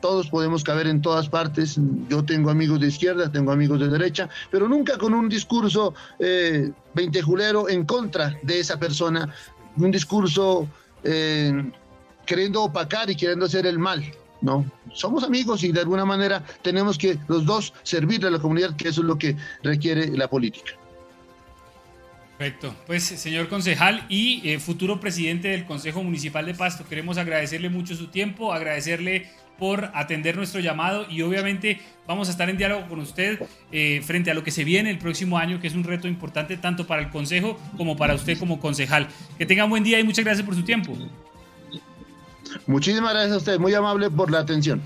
[0.00, 1.78] todos podemos caber en todas partes.
[2.08, 6.70] Yo tengo amigos de izquierda, tengo amigos de derecha, pero nunca con un discurso eh,
[6.94, 9.32] veintejulero en contra de esa persona,
[9.76, 10.68] un discurso
[11.04, 11.70] eh,
[12.24, 14.04] queriendo opacar y queriendo hacer el mal.
[14.42, 18.76] No, somos amigos y de alguna manera tenemos que los dos servirle a la comunidad,
[18.76, 20.72] que eso es lo que requiere la política.
[22.38, 22.74] Perfecto.
[22.86, 27.96] Pues, señor concejal y eh, futuro presidente del Consejo Municipal de Pasto, queremos agradecerle mucho
[27.96, 33.00] su tiempo, agradecerle por atender nuestro llamado y obviamente vamos a estar en diálogo con
[33.00, 33.40] usted
[33.72, 36.56] eh, frente a lo que se viene el próximo año, que es un reto importante
[36.56, 39.08] tanto para el Consejo como para usted como concejal.
[39.38, 40.96] Que tenga un buen día y muchas gracias por su tiempo.
[42.66, 44.82] Muchísimas gracias a usted, muy amable por la atención.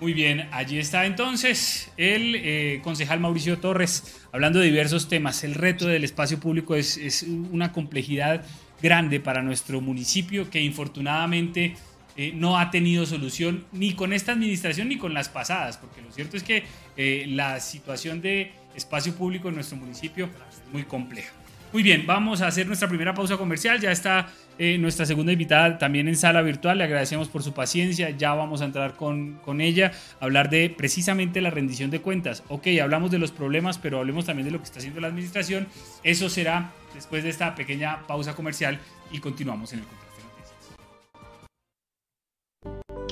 [0.00, 5.42] Muy bien, allí está entonces el eh, concejal Mauricio Torres hablando de diversos temas.
[5.42, 8.44] El reto del espacio público es, es una complejidad
[8.82, 11.76] grande para nuestro municipio que infortunadamente
[12.16, 16.10] eh, no ha tenido solución ni con esta administración ni con las pasadas, porque lo
[16.10, 16.64] cierto es que
[16.96, 21.32] eh, la situación de espacio público en nuestro municipio es muy compleja.
[21.72, 23.80] Muy bien, vamos a hacer nuestra primera pausa comercial.
[23.80, 26.78] Ya está eh, nuestra segunda invitada también en sala virtual.
[26.78, 28.10] Le agradecemos por su paciencia.
[28.10, 32.44] Ya vamos a entrar con, con ella a hablar de precisamente la rendición de cuentas.
[32.48, 35.66] Ok, hablamos de los problemas, pero hablemos también de lo que está haciendo la administración.
[36.02, 38.78] Eso será después de esta pequeña pausa comercial
[39.10, 39.84] y continuamos en el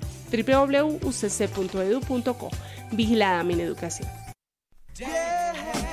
[1.02, 2.50] www.ucc.edu.co
[2.92, 4.08] Vigilada Mineducación.
[5.00, 5.83] El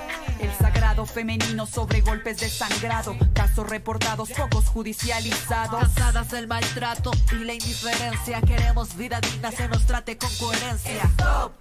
[1.02, 5.82] sagrado femenino sobre golpes de sangrado, casos reportados, pocos judicializados.
[5.82, 11.04] Cansadas del maltrato y la indiferencia, queremos vida digna, se nos trate con coherencia.
[11.18, 11.54] Stop.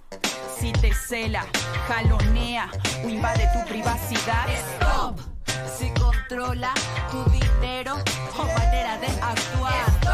[0.59, 1.45] Si te cela,
[1.87, 2.69] jalonea
[3.03, 4.47] o invade tu privacidad.
[4.75, 5.19] Stop.
[5.77, 6.73] Si controla
[7.09, 7.95] tu dinero
[8.37, 9.85] o manera de actuar.
[9.99, 10.10] Stop.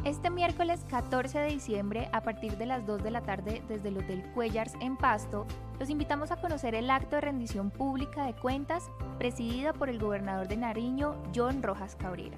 [0.10, 3.98] Este miércoles 14 de diciembre, a partir de las 2 de la tarde, desde el
[4.00, 5.46] Hotel Cuellars en Pasto,
[5.80, 8.90] los invitamos a conocer el acto de rendición pública de cuentas
[9.20, 12.36] presidida por el gobernador de Nariño, John Rojas Cabrera.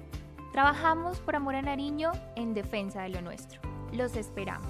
[0.52, 3.62] Trabajamos por amor a Nariño en defensa de lo nuestro.
[3.90, 4.68] Los esperamos.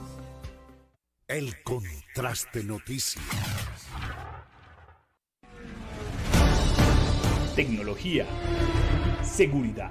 [1.26, 3.24] El contraste noticias.
[7.57, 8.26] Tecnología.
[9.24, 9.90] Seguridad.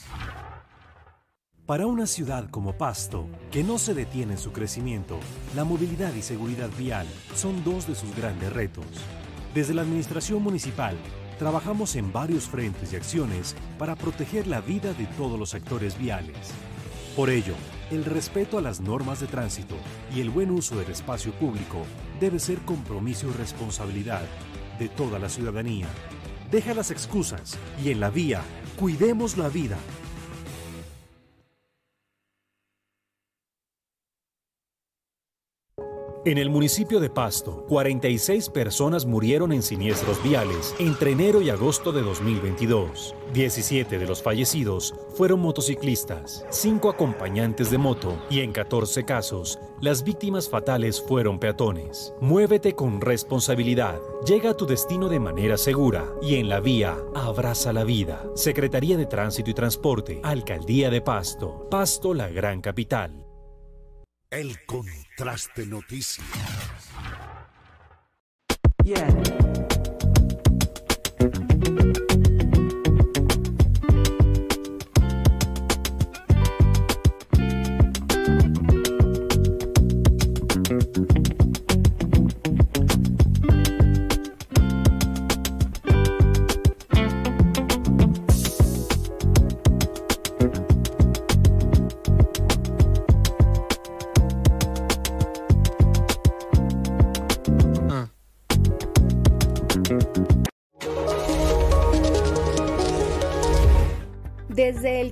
[1.71, 5.17] Para una ciudad como Pasto, que no se detiene en su crecimiento,
[5.55, 8.83] la movilidad y seguridad vial son dos de sus grandes retos.
[9.55, 10.97] Desde la Administración Municipal,
[11.39, 16.35] trabajamos en varios frentes y acciones para proteger la vida de todos los actores viales.
[17.15, 17.55] Por ello,
[17.89, 19.75] el respeto a las normas de tránsito
[20.13, 21.85] y el buen uso del espacio público
[22.19, 24.25] debe ser compromiso y responsabilidad
[24.77, 25.87] de toda la ciudadanía.
[26.51, 28.41] Deja las excusas y en la vía,
[28.77, 29.77] cuidemos la vida.
[36.23, 41.91] En el municipio de Pasto, 46 personas murieron en siniestros viales entre enero y agosto
[41.91, 43.15] de 2022.
[43.33, 50.03] 17 de los fallecidos fueron motociclistas, 5 acompañantes de moto y en 14 casos, las
[50.03, 52.13] víctimas fatales fueron peatones.
[52.21, 57.73] Muévete con responsabilidad, llega a tu destino de manera segura y en la vía, abraza
[57.73, 58.23] la vida.
[58.35, 63.30] Secretaría de Tránsito y Transporte, Alcaldía de Pasto, Pasto la gran capital.
[64.31, 66.25] El contraste noticias.
[68.81, 69.50] Desde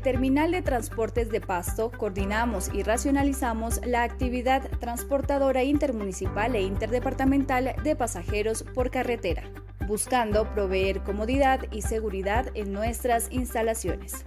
[0.10, 7.95] Terminal de Transportes de Pasto coordinamos y racionalizamos la actividad transportadora intermunicipal e interdepartamental de
[7.95, 9.43] pasajeros por carretera,
[9.86, 14.26] buscando proveer comodidad y seguridad en nuestras instalaciones,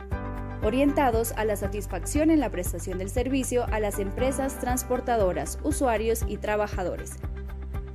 [0.62, 6.36] orientados a la satisfacción en la prestación del servicio a las empresas transportadoras, usuarios y
[6.36, 7.16] trabajadores.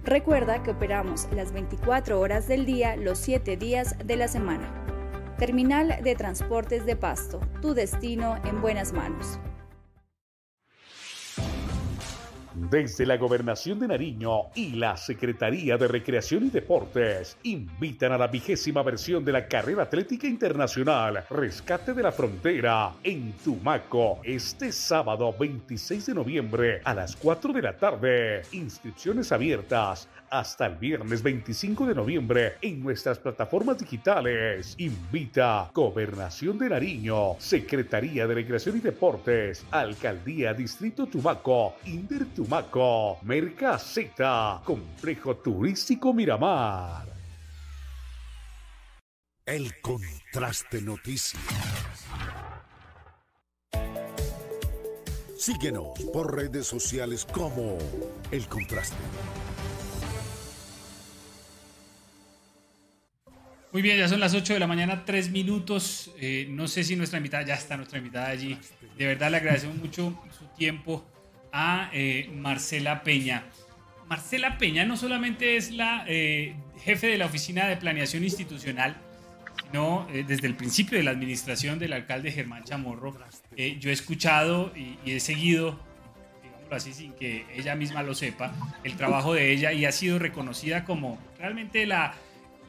[0.03, 4.86] Recuerda que operamos las 24 horas del día los 7 días de la semana.
[5.37, 9.39] Terminal de Transportes de Pasto, tu destino en buenas manos.
[12.55, 18.25] Desde la Gobernación de Nariño y la Secretaría de Recreación y Deportes invitan a la
[18.25, 25.35] vigésima versión de la Carrera Atlética Internacional Rescate de la Frontera en Tumaco este sábado
[25.39, 28.41] 26 de noviembre a las 4 de la tarde.
[28.53, 34.75] Inscripciones abiertas hasta el viernes 25 de noviembre en nuestras plataformas digitales.
[34.77, 44.61] Invita Gobernación de Nariño, Secretaría de Recreación y Deportes, Alcaldía Distrito Tumaco, Inder Tumaco, Mercaseta,
[44.63, 47.07] Complejo Turístico Miramar.
[49.45, 51.41] El contraste noticias.
[55.37, 57.77] Síguenos por redes sociales como
[58.31, 58.97] El Contraste.
[63.73, 66.11] Muy bien, ya son las 8 de la mañana, 3 minutos.
[66.21, 68.57] Eh, no sé si nuestra invitada, ya está nuestra invitada allí.
[68.97, 71.05] De verdad le agradecemos mucho su tiempo
[71.51, 73.43] a eh, Marcela Peña.
[74.07, 78.95] Marcela Peña no solamente es la eh, jefe de la Oficina de Planeación Institucional,
[79.65, 83.17] sino desde el principio de la administración del alcalde Germán Chamorro.
[83.57, 85.77] yo he escuchado y, y he seguido
[86.41, 88.53] digámoslo así sin que ella misma lo sepa,
[88.85, 92.15] el trabajo de ella y ha sido reconocida como realmente la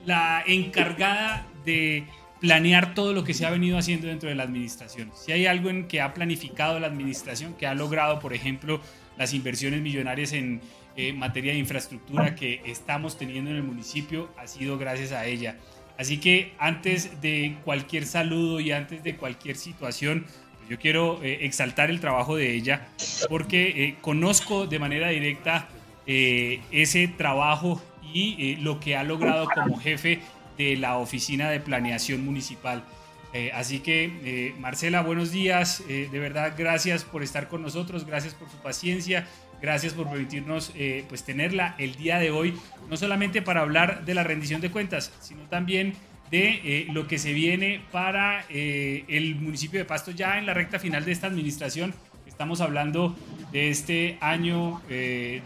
[0.04, 2.04] la encargada de
[2.40, 5.10] planear todo lo que se ha venido haciendo dentro de la administración.
[5.14, 8.80] Si hay algo en que ha planificado la administración, que ha logrado, por ejemplo,
[9.16, 10.60] las inversiones millonarias en
[10.96, 15.56] eh, materia de infraestructura que estamos teniendo en el municipio, ha sido gracias a ella.
[15.98, 20.26] Así que antes de cualquier saludo y antes de cualquier situación,
[20.68, 22.88] yo quiero eh, exaltar el trabajo de ella
[23.28, 25.68] porque eh, conozco de manera directa
[26.10, 27.82] ese trabajo
[28.12, 30.20] y eh, lo que ha logrado como jefe
[30.56, 32.84] de la Oficina de Planeación Municipal.
[33.32, 35.82] Eh, así que, eh, Marcela, buenos días.
[35.86, 39.26] de verdad, gracias por estar con nosotros, gracias por su paciencia,
[39.60, 40.72] gracias por permitirnos
[41.08, 42.54] pues tenerla el día de hoy,
[42.88, 45.94] no solamente para hablar de la rendición de cuentas, sino también
[46.30, 51.04] de lo que se viene para el municipio de Pasto ya en la recta final
[51.04, 51.94] de esta administración.
[52.26, 53.16] Estamos hablando
[53.52, 54.80] de este año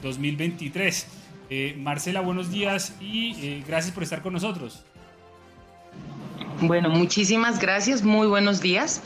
[0.02, 1.21] 2023.
[1.55, 4.84] Eh, Marcela, buenos días y eh, gracias por estar con nosotros.
[6.62, 9.03] Bueno, muchísimas gracias, muy buenos días.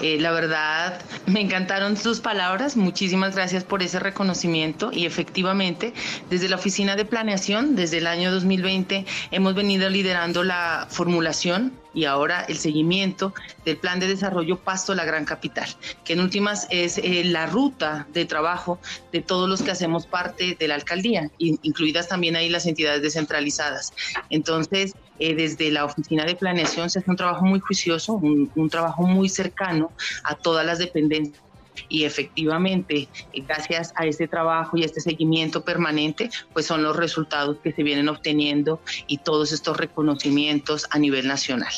[0.00, 5.92] Eh, la verdad, me encantaron sus palabras, muchísimas gracias por ese reconocimiento y efectivamente,
[6.30, 12.04] desde la Oficina de Planeación, desde el año 2020, hemos venido liderando la formulación y
[12.04, 13.34] ahora el seguimiento
[13.64, 15.68] del Plan de Desarrollo Pasto La Gran Capital,
[16.04, 18.78] que en últimas es eh, la ruta de trabajo
[19.12, 23.92] de todos los que hacemos parte de la alcaldía, incluidas también ahí las entidades descentralizadas.
[24.30, 29.02] Entonces, eh, desde la Oficina de Planeación se hace un trabajo muy juicioso, un trabajo
[29.02, 29.90] muy cercano
[30.22, 31.42] a todas las dependencias
[31.88, 36.96] y efectivamente, eh, gracias a este trabajo y a este seguimiento permanente, pues son los
[36.96, 41.72] resultados que se vienen obteniendo y todos estos reconocimientos a nivel nacional.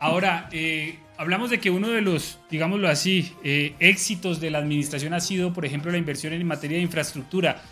[0.00, 5.12] Ahora, eh, hablamos de que uno de los, digámoslo así, eh, éxitos de la administración
[5.12, 7.62] ha sido, por ejemplo, la inversión en materia de infraestructura.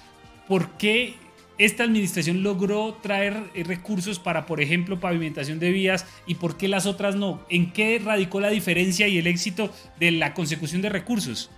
[0.49, 1.14] ¿Por qué
[1.59, 6.66] esta administración logró traer eh, recursos para, por ejemplo, pavimentación de vías y por qué
[6.66, 7.41] las otras no?
[7.49, 11.51] ¿En qué radicó la diferencia y el éxito de la consecución de recursos?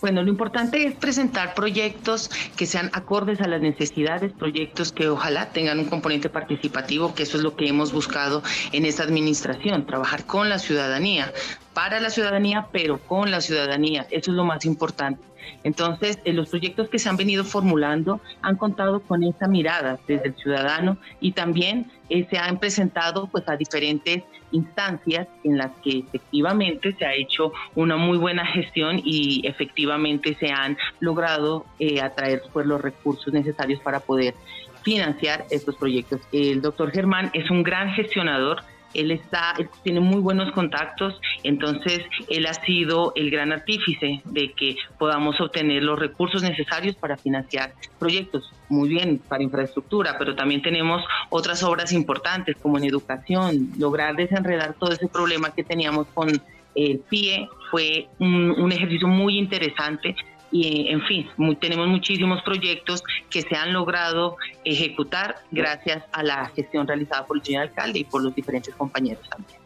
[0.00, 5.50] Bueno, lo importante es presentar proyectos que sean acordes a las necesidades, proyectos que ojalá
[5.50, 8.42] tengan un componente participativo, que eso es lo que hemos buscado
[8.72, 11.32] en esta administración, trabajar con la ciudadanía,
[11.72, 14.06] para la ciudadanía, pero con la ciudadanía.
[14.10, 15.22] Eso es lo más importante.
[15.62, 20.28] Entonces, eh, los proyectos que se han venido formulando han contado con esa mirada desde
[20.28, 24.22] el ciudadano y también eh, se han presentado pues a diferentes
[24.52, 30.50] instancias en las que efectivamente se ha hecho una muy buena gestión y efectivamente se
[30.50, 34.34] han logrado eh, atraer pues los recursos necesarios para poder
[34.82, 36.20] financiar estos proyectos.
[36.30, 38.62] El doctor Germán es un gran gestionador
[38.94, 44.76] él está, tiene muy buenos contactos, entonces él ha sido el gran artífice de que
[44.98, 48.50] podamos obtener los recursos necesarios para financiar proyectos.
[48.68, 54.74] Muy bien, para infraestructura, pero también tenemos otras obras importantes como en educación, lograr desenredar
[54.74, 56.30] todo ese problema que teníamos con
[56.74, 60.16] el PIE fue un ejercicio muy interesante
[60.54, 61.28] y en fin,
[61.60, 67.42] tenemos muchísimos proyectos que se han logrado ejecutar gracias a la gestión realizada por el
[67.42, 69.58] señor alcalde y por los diferentes compañeros también.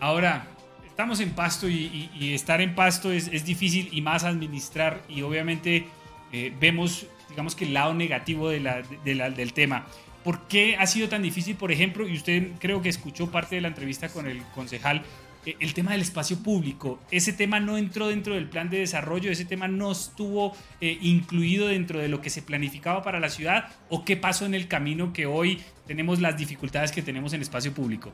[0.00, 0.46] Ahora,
[0.86, 5.86] estamos en Pasto y, estar en Pasto es, es, difícil y más administrar y obviamente
[6.32, 9.84] eh, vemos, digamos que el lado negativo de la, de la, del tema.
[10.24, 13.60] ¿Por qué ha sido tan difícil, por ejemplo, y usted creo que escuchó parte de
[13.60, 15.02] la entrevista con el concejal,
[15.44, 19.44] el tema del espacio público, ese tema no entró dentro del plan de desarrollo, ese
[19.44, 24.04] tema no estuvo eh, incluido dentro de lo que se planificaba para la ciudad o
[24.04, 28.12] qué pasó en el camino que hoy tenemos las dificultades que tenemos en espacio público.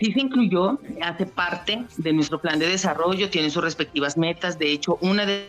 [0.00, 4.72] Sí se incluyó, hace parte de nuestro plan de desarrollo, tiene sus respectivas metas, de
[4.72, 5.48] hecho una de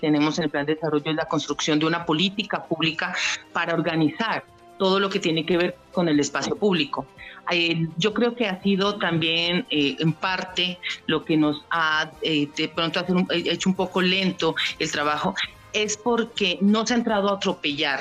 [0.00, 3.14] tenemos en el plan de desarrollo es la construcción de una política pública
[3.52, 4.44] para organizar
[4.78, 7.06] todo lo que tiene que ver con el espacio público.
[7.50, 12.48] Eh, yo creo que ha sido también eh, en parte lo que nos ha eh,
[12.56, 15.34] de pronto hecho un poco lento el trabajo,
[15.72, 18.00] es porque no se ha entrado a atropellar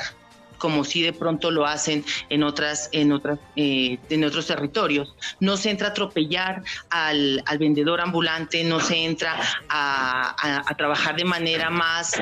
[0.65, 5.13] como si de pronto lo hacen en otras en otras eh, en otros territorios.
[5.39, 9.37] No se entra a atropellar al, al vendedor ambulante no se entra
[9.69, 12.13] a, a, trabajar de manera más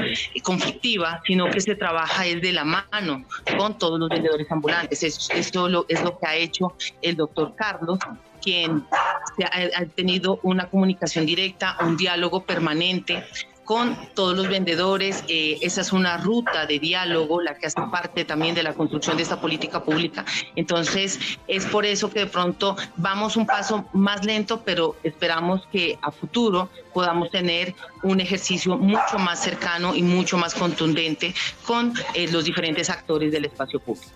[0.43, 3.23] conflictiva sino que se trabaja es de la mano
[3.57, 5.29] con todos los vendedores ambulantes.
[5.29, 7.99] Esto lo, es lo que ha hecho el doctor Carlos
[8.41, 8.85] quien
[9.41, 13.23] ha tenido una comunicación directa, un diálogo permanente
[13.64, 15.24] con todos los vendedores.
[15.28, 19.18] Eh, esa es una ruta de diálogo, la que hace parte también de la construcción
[19.18, 20.26] de esta política pública.
[20.55, 25.97] Entonces, es por eso que de pronto vamos un paso más lento, pero esperamos que
[26.01, 31.34] a futuro podamos tener un ejercicio mucho más cercano y mucho más contundente
[31.66, 34.11] con eh, los diferentes actores del espacio público.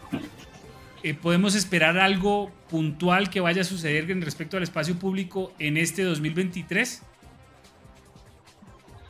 [1.03, 6.03] Eh, ¿Podemos esperar algo puntual que vaya a suceder respecto al espacio público en este
[6.03, 7.03] 2023?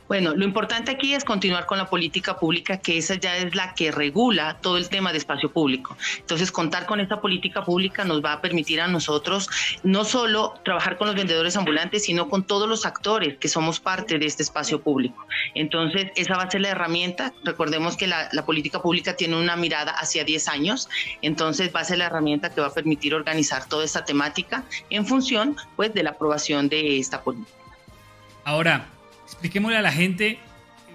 [0.08, 3.74] Bueno, lo importante aquí es continuar con la política pública, que esa ya es la
[3.74, 5.98] que regula todo el tema de espacio público.
[6.16, 9.50] Entonces, contar con esta política pública nos va a permitir a nosotros
[9.82, 14.18] no solo trabajar con los vendedores ambulantes, sino con todos los actores que somos parte
[14.18, 15.26] de este espacio público.
[15.54, 17.34] Entonces, esa va a ser la herramienta.
[17.44, 20.88] Recordemos que la, política pública tiene una mirada hacia 10 años,
[21.20, 25.04] entonces va a ser la herramienta que va a permitir organizar toda esta temática en
[25.04, 27.52] función pues, de la aprobación de esta política.
[28.44, 28.86] Ahora,
[29.28, 30.38] expliquémosle a la gente,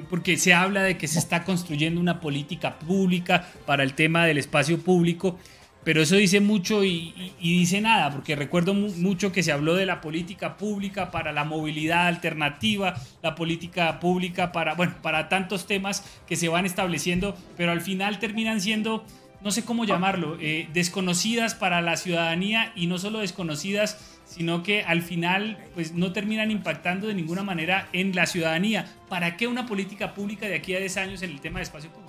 [0.10, 4.40] porque se habla de que se está construyendo una política pública para el tema del
[4.40, 5.38] espacio público,
[5.84, 10.02] pero eso dice mucho y, dice nada, porque recuerdo mucho que se habló de la
[10.02, 16.38] política pública para la movilidad alternativa, la política pública para, bueno, para tantos temas que
[16.38, 19.06] se van estableciendo, pero al final terminan siendo
[19.42, 24.82] no sé cómo llamarlo, eh, desconocidas para la ciudadanía y no solo desconocidas, sino que
[24.82, 28.88] al final pues no terminan impactando de ninguna manera en la ciudadanía.
[29.10, 31.92] ¿Para qué una política pública de aquí a 10 años en el tema de espacio
[31.92, 32.03] público?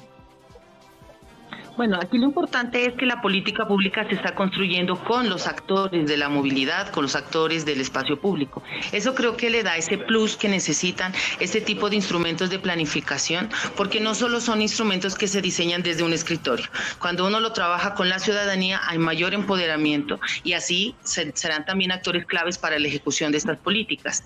[1.77, 6.07] Bueno, aquí lo importante es que la política pública se está construyendo con los actores
[6.07, 8.63] de la movilidad, con los actores del espacio público.
[8.93, 13.49] Eso creo que le da ese plus que necesitan este tipo de instrumentos de planificación,
[13.77, 16.67] porque no solo son instrumentos que se diseñan desde un escritorio.
[17.01, 22.25] Cuando uno lo trabaja con la ciudadanía hay mayor empoderamiento y así serán también actores
[22.25, 24.23] claves para la ejecución de estas políticas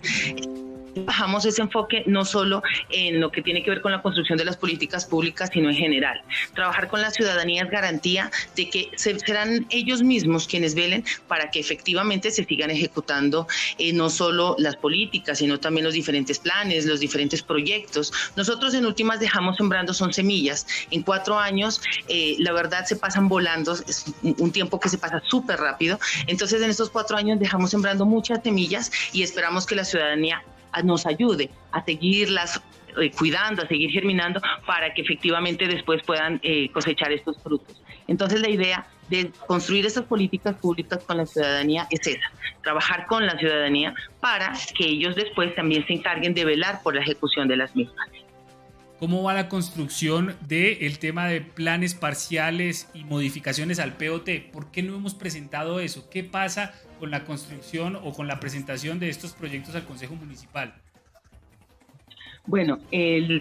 [1.04, 4.44] bajamos ese enfoque no solo en lo que tiene que ver con la construcción de
[4.44, 6.20] las políticas públicas, sino en general.
[6.54, 11.60] Trabajar con la ciudadanía es garantía de que serán ellos mismos quienes velen para que
[11.60, 13.46] efectivamente se sigan ejecutando
[13.78, 18.12] eh, no solo las políticas, sino también los diferentes planes, los diferentes proyectos.
[18.36, 20.66] Nosotros en últimas dejamos sembrando son semillas.
[20.90, 25.22] En cuatro años, eh, la verdad, se pasan volando, es un tiempo que se pasa
[25.28, 25.98] súper rápido.
[26.26, 30.42] Entonces, en estos cuatro años dejamos sembrando muchas semillas y esperamos que la ciudadanía
[30.82, 32.60] nos ayude a seguirlas
[33.00, 37.80] eh, cuidando, a seguir germinando para que efectivamente después puedan eh, cosechar estos frutos.
[38.06, 42.30] Entonces la idea de construir estas políticas públicas con la ciudadanía es esa,
[42.62, 47.02] trabajar con la ciudadanía para que ellos después también se encarguen de velar por la
[47.02, 48.08] ejecución de las mismas.
[48.98, 54.28] ¿Cómo va la construcción del tema de planes parciales y modificaciones al POT?
[54.52, 56.10] ¿Por qué no hemos presentado eso?
[56.10, 60.74] ¿Qué pasa con la construcción o con la presentación de estos proyectos al Consejo Municipal?
[62.46, 62.80] Bueno,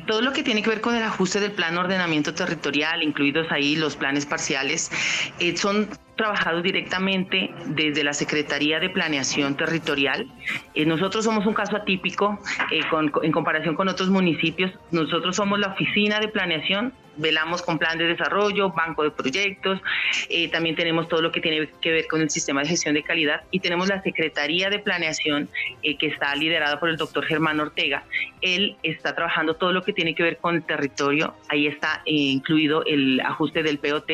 [0.06, 3.48] todo lo que tiene que ver con el ajuste del plan de ordenamiento territorial, incluidos
[3.52, 4.92] ahí los planes parciales,
[5.40, 10.28] eh, son trabajado directamente desde la Secretaría de Planeación Territorial.
[10.74, 12.40] Eh, nosotros somos un caso atípico
[12.72, 12.82] eh,
[13.24, 14.72] en comparación con otros municipios.
[14.92, 19.82] Nosotros somos la oficina de planeación velamos con plan de desarrollo, banco de proyectos,
[20.30, 23.02] eh, también tenemos todo lo que tiene que ver con el sistema de gestión de
[23.02, 25.50] calidad y tenemos la Secretaría de Planeación
[25.82, 28.04] que está liderada por el doctor Germán Ortega.
[28.42, 32.86] Él está trabajando todo lo que tiene que ver con el territorio, ahí está incluido
[32.86, 34.12] el ajuste del POT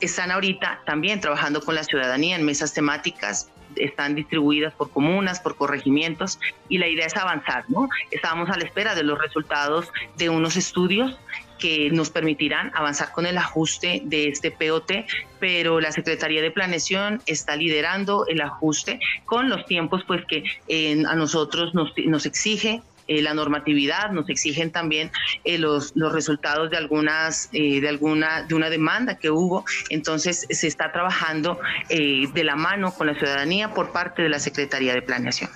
[0.00, 5.56] están ahorita también trabajando con la ciudadanía en mesas temáticas, están distribuidas por comunas, por
[5.56, 6.38] corregimientos
[6.68, 7.88] y la idea es avanzar, ¿no?
[8.10, 11.18] Estábamos a la espera de los resultados de unos estudios
[11.58, 15.06] que nos permitirán avanzar con el ajuste de este POT,
[15.38, 21.02] pero la Secretaría de Planeación está liderando el ajuste con los tiempos pues que eh,
[21.06, 25.10] a nosotros nos, nos exige eh, la normatividad, nos exigen también
[25.44, 29.64] eh, los, los, resultados de algunas, eh, de alguna, de una demanda que hubo.
[29.90, 34.94] Entonces se está trabajando de la mano con la ciudadanía por parte de la Secretaría
[34.94, 35.50] de Planeación.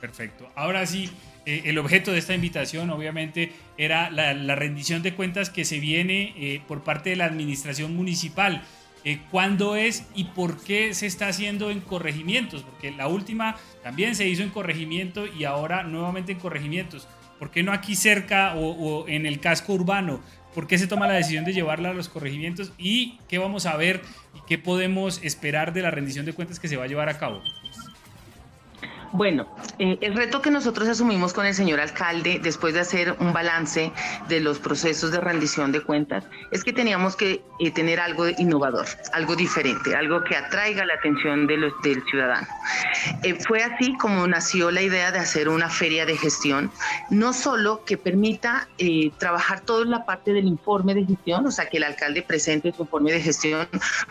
[0.00, 0.48] Perfecto.
[0.54, 1.10] Ahora sí,
[1.44, 6.62] el objeto de esta invitación obviamente era la, la rendición de cuentas que se viene
[6.68, 8.62] por parte de la administración municipal.
[9.04, 14.14] Eh, cuándo es y por qué se está haciendo en corregimientos, porque la última también
[14.14, 17.08] se hizo en corregimiento y ahora nuevamente en corregimientos.
[17.38, 20.20] ¿Por qué no aquí cerca o, en el casco urbano?
[20.54, 22.72] ¿Por qué se toma la decisión de llevarla a los corregimientos?
[22.76, 24.02] ¿Y qué vamos a ver
[24.34, 27.16] y qué podemos esperar de la rendición de cuentas que se va a llevar a
[27.16, 27.40] cabo?
[29.12, 29.48] Bueno,
[29.80, 33.90] eh, el reto que nosotros asumimos con el señor alcalde después de hacer un balance
[34.28, 38.86] de los procesos de rendición de cuentas es que teníamos que eh, tener algo innovador,
[39.12, 42.46] algo diferente, algo que atraiga la atención de los, del ciudadano.
[43.24, 46.70] Eh, fue así como nació la idea de hacer una feria de gestión,
[47.10, 48.68] no solo que permita
[49.18, 52.82] trabajar toda la parte del informe de gestión, o sea, que el alcalde presente su
[52.82, 53.68] informe de gestión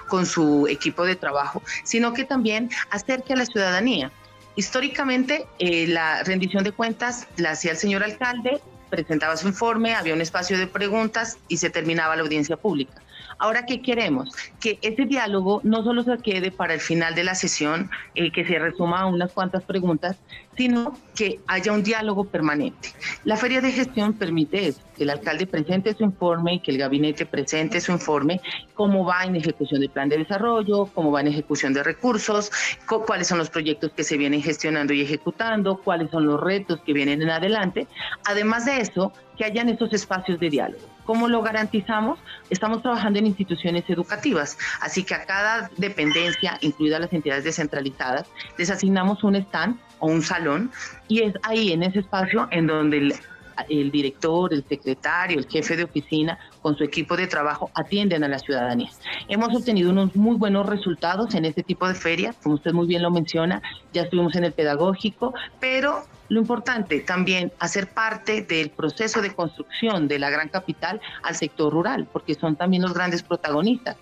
[0.10, 4.12] con su equipo de trabajo, sino que también acerque a la ciudadanía
[4.60, 8.60] Históricamente, eh, la rendición de cuentas la hacía el señor alcalde,
[8.90, 13.02] presentaba su informe, había un espacio de preguntas y se terminaba la audiencia pública.
[13.40, 14.36] Ahora, ¿qué queremos?
[14.60, 18.46] Que ese diálogo no solo se quede para el final de la sesión, eh, que
[18.46, 20.18] se resuma a unas cuantas preguntas,
[20.58, 22.90] sino que haya un diálogo permanente.
[23.24, 26.78] La feria de gestión permite eso, que el alcalde presente su informe y que el
[26.78, 28.42] gabinete presente su informe,
[28.74, 32.52] cómo va en ejecución del plan de desarrollo, cómo va en ejecución de recursos,
[33.08, 36.92] cuáles son los proyectos que se vienen gestionando y ejecutando, cuáles son los retos que
[36.92, 37.88] vienen en adelante.
[38.26, 40.99] Además de eso, que hayan esos espacios de diálogo.
[41.10, 42.20] ¿Cómo lo garantizamos?
[42.52, 48.28] Estamos trabajando en instituciones educativas, así que a cada dependencia, incluidas las entidades descentralizadas,
[48.60, 50.70] les asignamos un stand o un salón
[51.08, 53.16] y es ahí en ese espacio en donde el,
[53.70, 58.28] el director, el secretario, el jefe de oficina con su equipo de trabajo atienden a
[58.28, 58.92] la ciudadanía.
[59.30, 63.02] Hemos obtenido unos muy buenos resultados en este tipo de ferias, como usted muy bien
[63.02, 63.64] lo menciona,
[63.94, 70.08] ya estuvimos en el pedagógico, pero lo importante también hacer parte del proceso de construcción
[70.08, 73.98] de la gran capital al sector rural, porque son también los grandes protagonistas.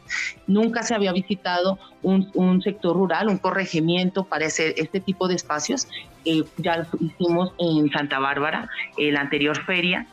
[0.46, 5.88] Nunca se había visitado un, sector rural, un corregimiento para hacer este tipo de espacios.
[6.26, 10.06] Eh, ya lo hicimos en Santa Bárbara, en la anterior feria,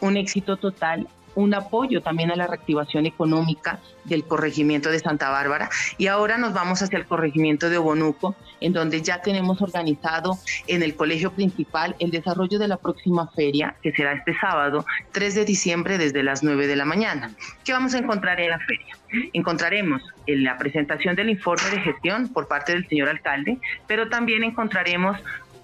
[0.00, 5.70] un éxito total un apoyo también a la reactivación económica del corregimiento de Santa Bárbara
[5.98, 10.82] y ahora nos vamos hacia el corregimiento de Obonuco, en donde ya tenemos organizado en
[10.82, 15.44] el colegio principal el desarrollo de la próxima feria, que será este sábado, 3 de
[15.44, 17.34] diciembre, desde las 9 de la mañana.
[17.64, 18.96] ¿Qué vamos a encontrar en la feria?
[19.32, 24.44] Encontraremos en la presentación del informe de gestión por parte del señor alcalde, pero también
[24.44, 25.18] encontraremos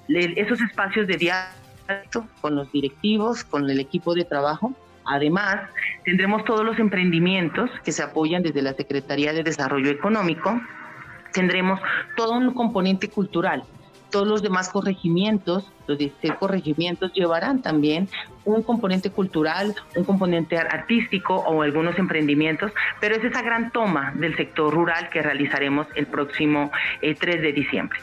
[0.09, 4.73] esos espacios de diálogo con los directivos, con el equipo de trabajo,
[5.11, 5.69] Además,
[6.05, 10.61] tendremos todos los emprendimientos que se apoyan desde la Secretaría de Desarrollo Económico.
[11.33, 11.81] Tendremos
[12.17, 13.65] todo un componente cultural.
[14.13, 18.09] Todos los demás corregimientos, los 16 corregimientos llevarán también
[18.45, 22.71] un componente cultural, un componente artístico o algunos emprendimientos,
[23.01, 26.71] pero es esa gran toma del sector rural que realizaremos el próximo
[27.01, 27.99] 3 eh, de diciembre.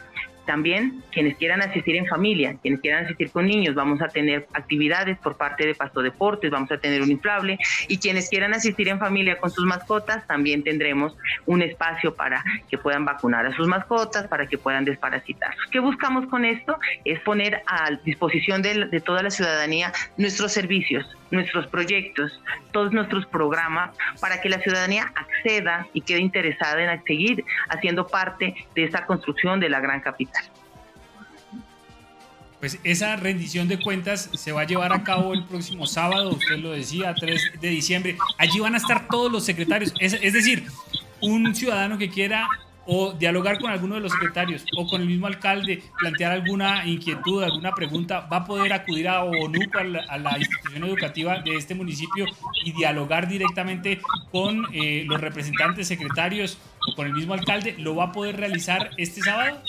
[0.47, 5.17] También quienes quieran asistir en familia, quienes quieran asistir con niños, vamos a tener actividades
[5.17, 7.59] por parte de Pasto Deportes, vamos a tener un inflable
[7.89, 12.77] y quienes quieran asistir en familia con sus mascotas, también tendremos un espacio para que
[12.77, 15.53] puedan vacunar a sus mascotas, para que puedan desparasitar.
[15.69, 16.79] ¿Qué buscamos con esto?
[17.03, 22.39] Es poner a disposición de, de toda la ciudadanía nuestros servicios, nuestros proyectos,
[22.71, 28.55] todos nuestros programas, para que la ciudadanía acceda y quede interesada en seguir haciendo parte
[28.75, 30.43] de esa construcción de la gran capital.
[32.59, 36.57] Pues esa rendición de cuentas se va a llevar a cabo el próximo sábado, usted
[36.57, 38.17] lo decía, 3 de diciembre.
[38.39, 39.93] Allí van a estar todos los secretarios.
[39.99, 40.65] Es, decir,
[41.21, 42.47] un ciudadano que quiera
[42.87, 47.43] o dialogar con alguno de los secretarios o con el mismo alcalde, plantear alguna inquietud,
[47.43, 52.25] alguna pregunta, va a poder acudir a ONUCO, a la, institución educativa de este municipio
[52.63, 53.99] y dialogar directamente
[54.31, 56.57] con eh, los representantes secretarios
[56.87, 57.75] o con el mismo alcalde.
[57.77, 59.61] ¿Lo va a poder realizar este sábado?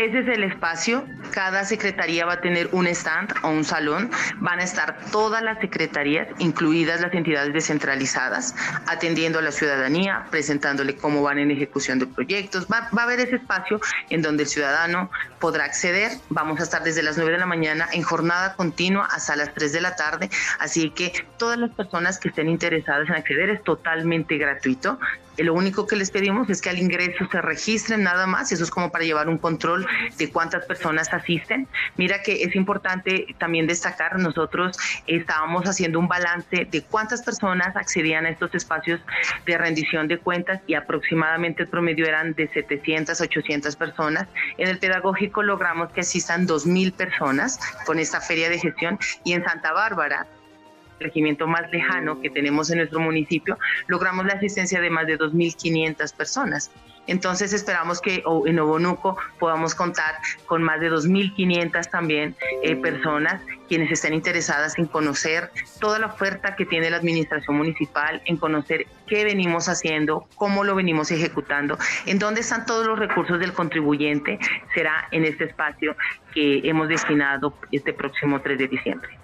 [0.00, 1.04] Ese es el espacio.
[1.30, 4.10] Cada secretaría va a tener un stand o un salón.
[4.36, 8.54] Van a estar todas las secretarías, incluidas las entidades descentralizadas,
[8.86, 12.66] atendiendo a la ciudadanía, presentándole cómo van en ejecución de proyectos.
[12.66, 13.78] Va, a haber ese espacio
[14.08, 16.12] en donde el ciudadano podrá acceder.
[16.30, 19.70] Vamos a estar desde las 9 de la mañana en jornada continua hasta las 3
[19.70, 20.30] de la tarde.
[20.60, 24.98] Así que todas las personas que estén interesadas en acceder es totalmente gratuito.
[25.42, 28.70] Lo único que les pedimos es que al ingreso se registren nada más, eso es
[28.70, 29.86] como para llevar un control
[30.16, 31.68] de cuántas personas asisten.
[31.96, 38.26] Mira que es importante también destacar, nosotros estábamos haciendo un balance de cuántas personas accedían
[38.26, 39.00] a estos espacios
[39.46, 44.28] de rendición de cuentas y aproximadamente el promedio eran de 700, 800 personas.
[44.58, 49.44] En el pedagógico logramos que asistan 2.000 personas con esta feria de gestión y en
[49.44, 50.26] Santa Bárbara
[51.00, 56.14] regimiento más lejano que tenemos en nuestro municipio, logramos la asistencia de más de 2.500
[56.14, 56.70] personas.
[57.10, 60.14] Entonces esperamos que en Obonuco podamos contar
[60.46, 65.50] con más de 2.500 también eh, personas quienes estén interesadas en conocer
[65.80, 70.76] toda la oferta que tiene la administración municipal, en conocer qué venimos haciendo, cómo lo
[70.76, 74.38] venimos ejecutando, en dónde están todos los recursos del contribuyente,
[74.72, 75.96] será en este espacio
[76.32, 79.20] que hemos destinado este próximo 3 de diciembre.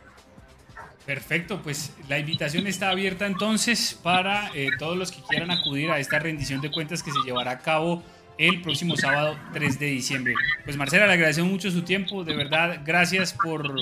[1.07, 6.01] Perfecto, pues la invitación está abierta entonces para eh, todos los que quieran acudir a
[6.01, 8.03] esta rendición de cuentas que se llevará a cabo
[8.39, 10.35] el próximo sábado 3 de diciembre.
[10.65, 13.73] Pues Marcela, le agradecemos mucho su tiempo, de verdad, gracias por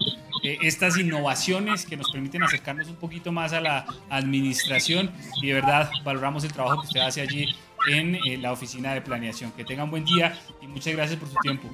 [0.42, 5.10] eh, estas innovaciones que nos permiten acercarnos un poquito más a la administración
[5.40, 7.56] y de verdad valoramos el trabajo que usted hace allí
[7.90, 9.50] en eh, la oficina de planeación.
[9.52, 11.70] Que tengan buen día y muchas gracias por su tiempo.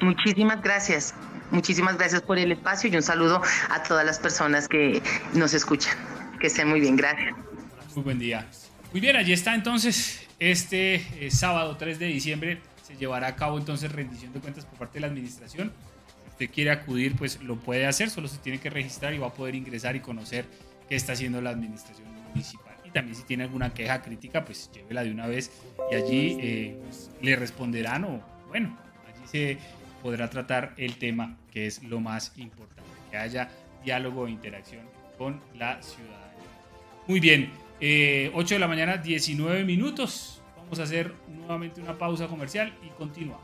[0.00, 1.14] Muchísimas gracias.
[1.50, 3.40] Muchísimas gracias por el espacio y un saludo
[3.70, 5.02] a todas las personas que
[5.34, 5.94] nos escuchan.
[6.40, 7.34] Que estén muy bien, gracias.
[7.94, 8.46] Muy buen día.
[8.92, 13.58] Muy bien, allí está entonces este eh, sábado 3 de diciembre se llevará a cabo
[13.58, 15.72] entonces rendición de cuentas por parte de la administración.
[16.24, 19.28] Si usted quiere acudir, pues lo puede hacer, solo se tiene que registrar y va
[19.28, 20.44] a poder ingresar y conocer
[20.88, 22.74] qué está haciendo la administración municipal.
[22.84, 25.50] Y también si tiene alguna queja crítica, pues llévela de una vez
[25.90, 26.78] y allí eh,
[27.22, 28.76] le responderán o bueno,
[29.08, 29.58] allí se
[30.04, 33.48] podrá tratar el tema, que es lo más importante, que haya
[33.82, 34.82] diálogo e interacción
[35.16, 36.44] con la ciudadanía.
[37.06, 40.42] Muy bien, 8 eh, de la mañana, 19 minutos.
[40.58, 43.40] Vamos a hacer nuevamente una pausa comercial y continuamos.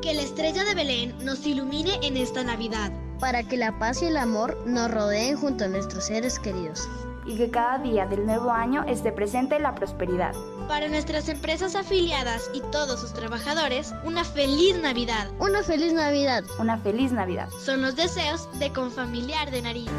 [0.00, 2.92] Que la estrella de Belén nos ilumine en esta Navidad.
[3.18, 6.88] Para que la paz y el amor nos rodeen junto a nuestros seres queridos
[7.26, 10.36] y que cada día del nuevo año esté presente la prosperidad.
[10.68, 15.28] Para nuestras empresas afiliadas y todos sus trabajadores, una feliz Navidad.
[15.38, 16.44] Una feliz Navidad.
[16.58, 17.48] Una feliz Navidad.
[17.64, 19.90] Son los deseos de Confamiliar de Nariz.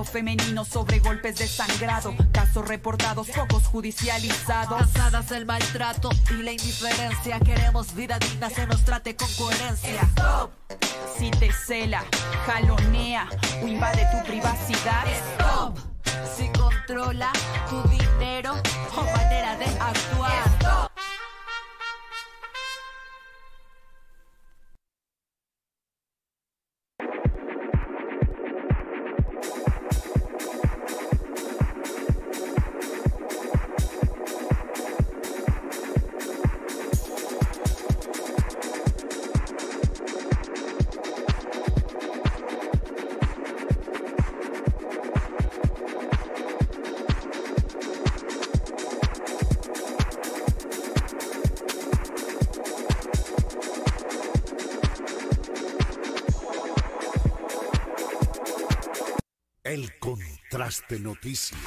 [0.04, 2.14] femenino sobre golpes de sangrado.
[2.32, 4.80] Casos reportados, pocos judicializados.
[4.80, 7.40] Cansadas del maltrato y la indiferencia.
[7.40, 10.02] Queremos vida digna, se nos trate con coherencia.
[10.02, 10.52] Stop.
[11.18, 12.04] Si te cela,
[12.46, 13.28] jalonea
[13.62, 15.06] o invade tu privacidad.
[15.08, 15.78] Stop.
[16.36, 17.32] Si controla
[17.70, 18.54] tu dinero
[18.96, 20.51] o manera de actuar.
[59.72, 61.58] El Contraste Noticias.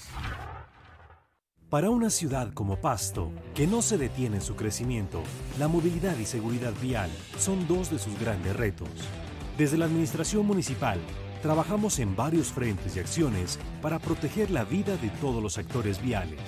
[1.71, 5.23] Para una ciudad como Pasto, que no se detiene en su crecimiento,
[5.57, 8.89] la movilidad y seguridad vial son dos de sus grandes retos.
[9.57, 10.99] Desde la Administración Municipal,
[11.41, 16.41] trabajamos en varios frentes y acciones para proteger la vida de todos los actores viales.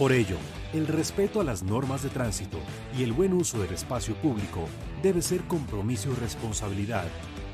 [0.00, 0.36] Por ello,
[0.72, 2.58] el respeto a las normas de tránsito
[2.98, 4.66] y el buen uso del espacio público
[5.00, 7.06] debe ser compromiso y responsabilidad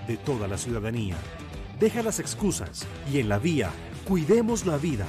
[0.08, 1.18] de toda la ciudadanía.
[1.78, 3.68] Deja las excusas y en la vía,
[4.08, 5.04] cuidemos la vida.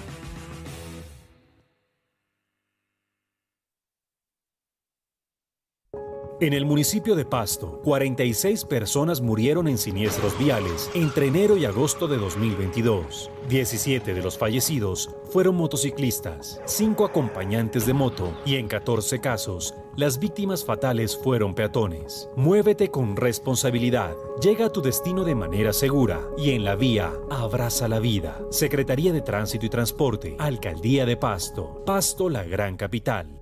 [6.39, 12.07] En el municipio de Pasto, 46 personas murieron en siniestros viales entre enero y agosto
[12.07, 13.31] de 2022.
[13.49, 20.19] 17 de los fallecidos fueron motociclistas, 5 acompañantes de moto y en 14 casos, las
[20.19, 22.29] víctimas fatales fueron peatones.
[22.35, 27.87] Muévete con responsabilidad, llega a tu destino de manera segura y en la vía, abraza
[27.87, 28.39] la vida.
[28.51, 33.36] Secretaría de Tránsito y Transporte, Alcaldía de Pasto, Pasto la gran capital.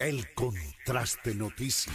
[0.00, 1.94] El Contraste Noticias.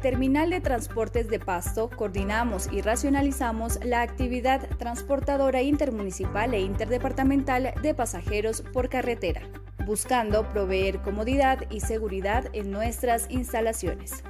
[0.00, 7.94] Terminal de Transportes de Pasto coordinamos y racionalizamos la actividad transportadora intermunicipal e interdepartamental de
[7.94, 9.42] pasajeros por carretera,
[9.84, 14.24] buscando proveer comodidad y seguridad en nuestras instalaciones,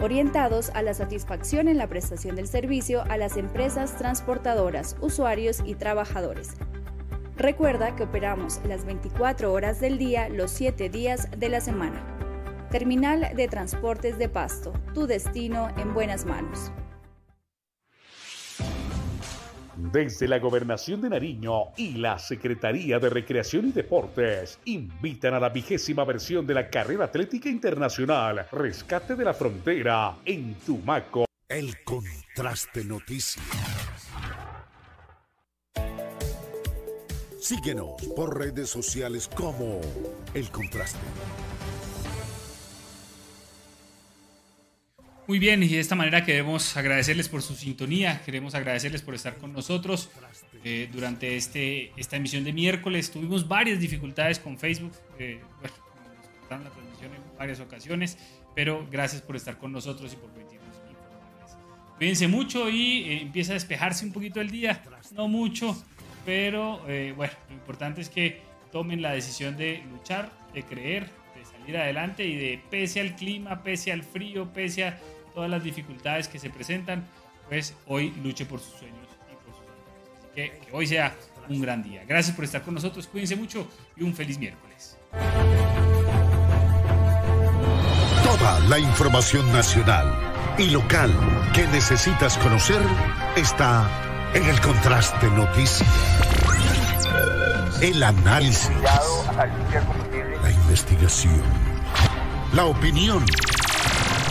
[0.00, 5.74] orientados a la satisfacción en la prestación del servicio a las empresas transportadoras, usuarios y
[5.74, 6.54] trabajadores.
[7.36, 12.11] Recuerda que operamos las 24 horas del día los 7 días de la semana.
[12.72, 16.72] Terminal de Transportes de Pasto, tu destino en buenas manos.
[19.76, 25.50] Desde la Gobernación de Nariño y la Secretaría de Recreación y Deportes invitan a la
[25.50, 31.26] vigésima versión de la Carrera Atlética Internacional Rescate de la Frontera en Tumaco.
[31.46, 33.44] El Contraste Noticias.
[37.38, 39.78] Síguenos por redes sociales como
[40.32, 41.00] El Contraste.
[45.28, 49.36] Muy bien, y de esta manera queremos agradecerles por su sintonía, queremos agradecerles por estar
[49.36, 50.10] con nosotros
[50.64, 53.10] eh, durante este, esta emisión de miércoles.
[53.10, 55.76] Tuvimos varias dificultades con Facebook, eh, bueno,
[56.16, 58.18] nos cortaron la transmisión en varias ocasiones,
[58.54, 61.56] pero gracias por estar con nosotros y por permitirnos informarles.
[61.96, 64.82] Cuídense mucho y eh, empieza a despejarse un poquito el día,
[65.14, 65.80] no mucho,
[66.26, 68.42] pero eh, bueno, lo importante es que
[68.72, 71.21] tomen la decisión de luchar, de creer,
[71.62, 74.98] salir adelante y de pese al clima, pese al frío, pese a
[75.34, 77.06] todas las dificultades que se presentan,
[77.48, 79.64] pues hoy luche por sus sueños y por sus.
[80.18, 81.14] Así que que hoy sea
[81.48, 82.04] un gran día.
[82.06, 84.98] Gracias por estar con nosotros, cuídense mucho y un feliz miércoles.
[88.24, 91.10] Toda la información nacional, y local
[91.54, 92.80] que necesitas conocer
[93.36, 93.88] está
[94.34, 95.88] en el Contraste Noticias.
[97.80, 98.70] El análisis,
[102.54, 103.26] la opinión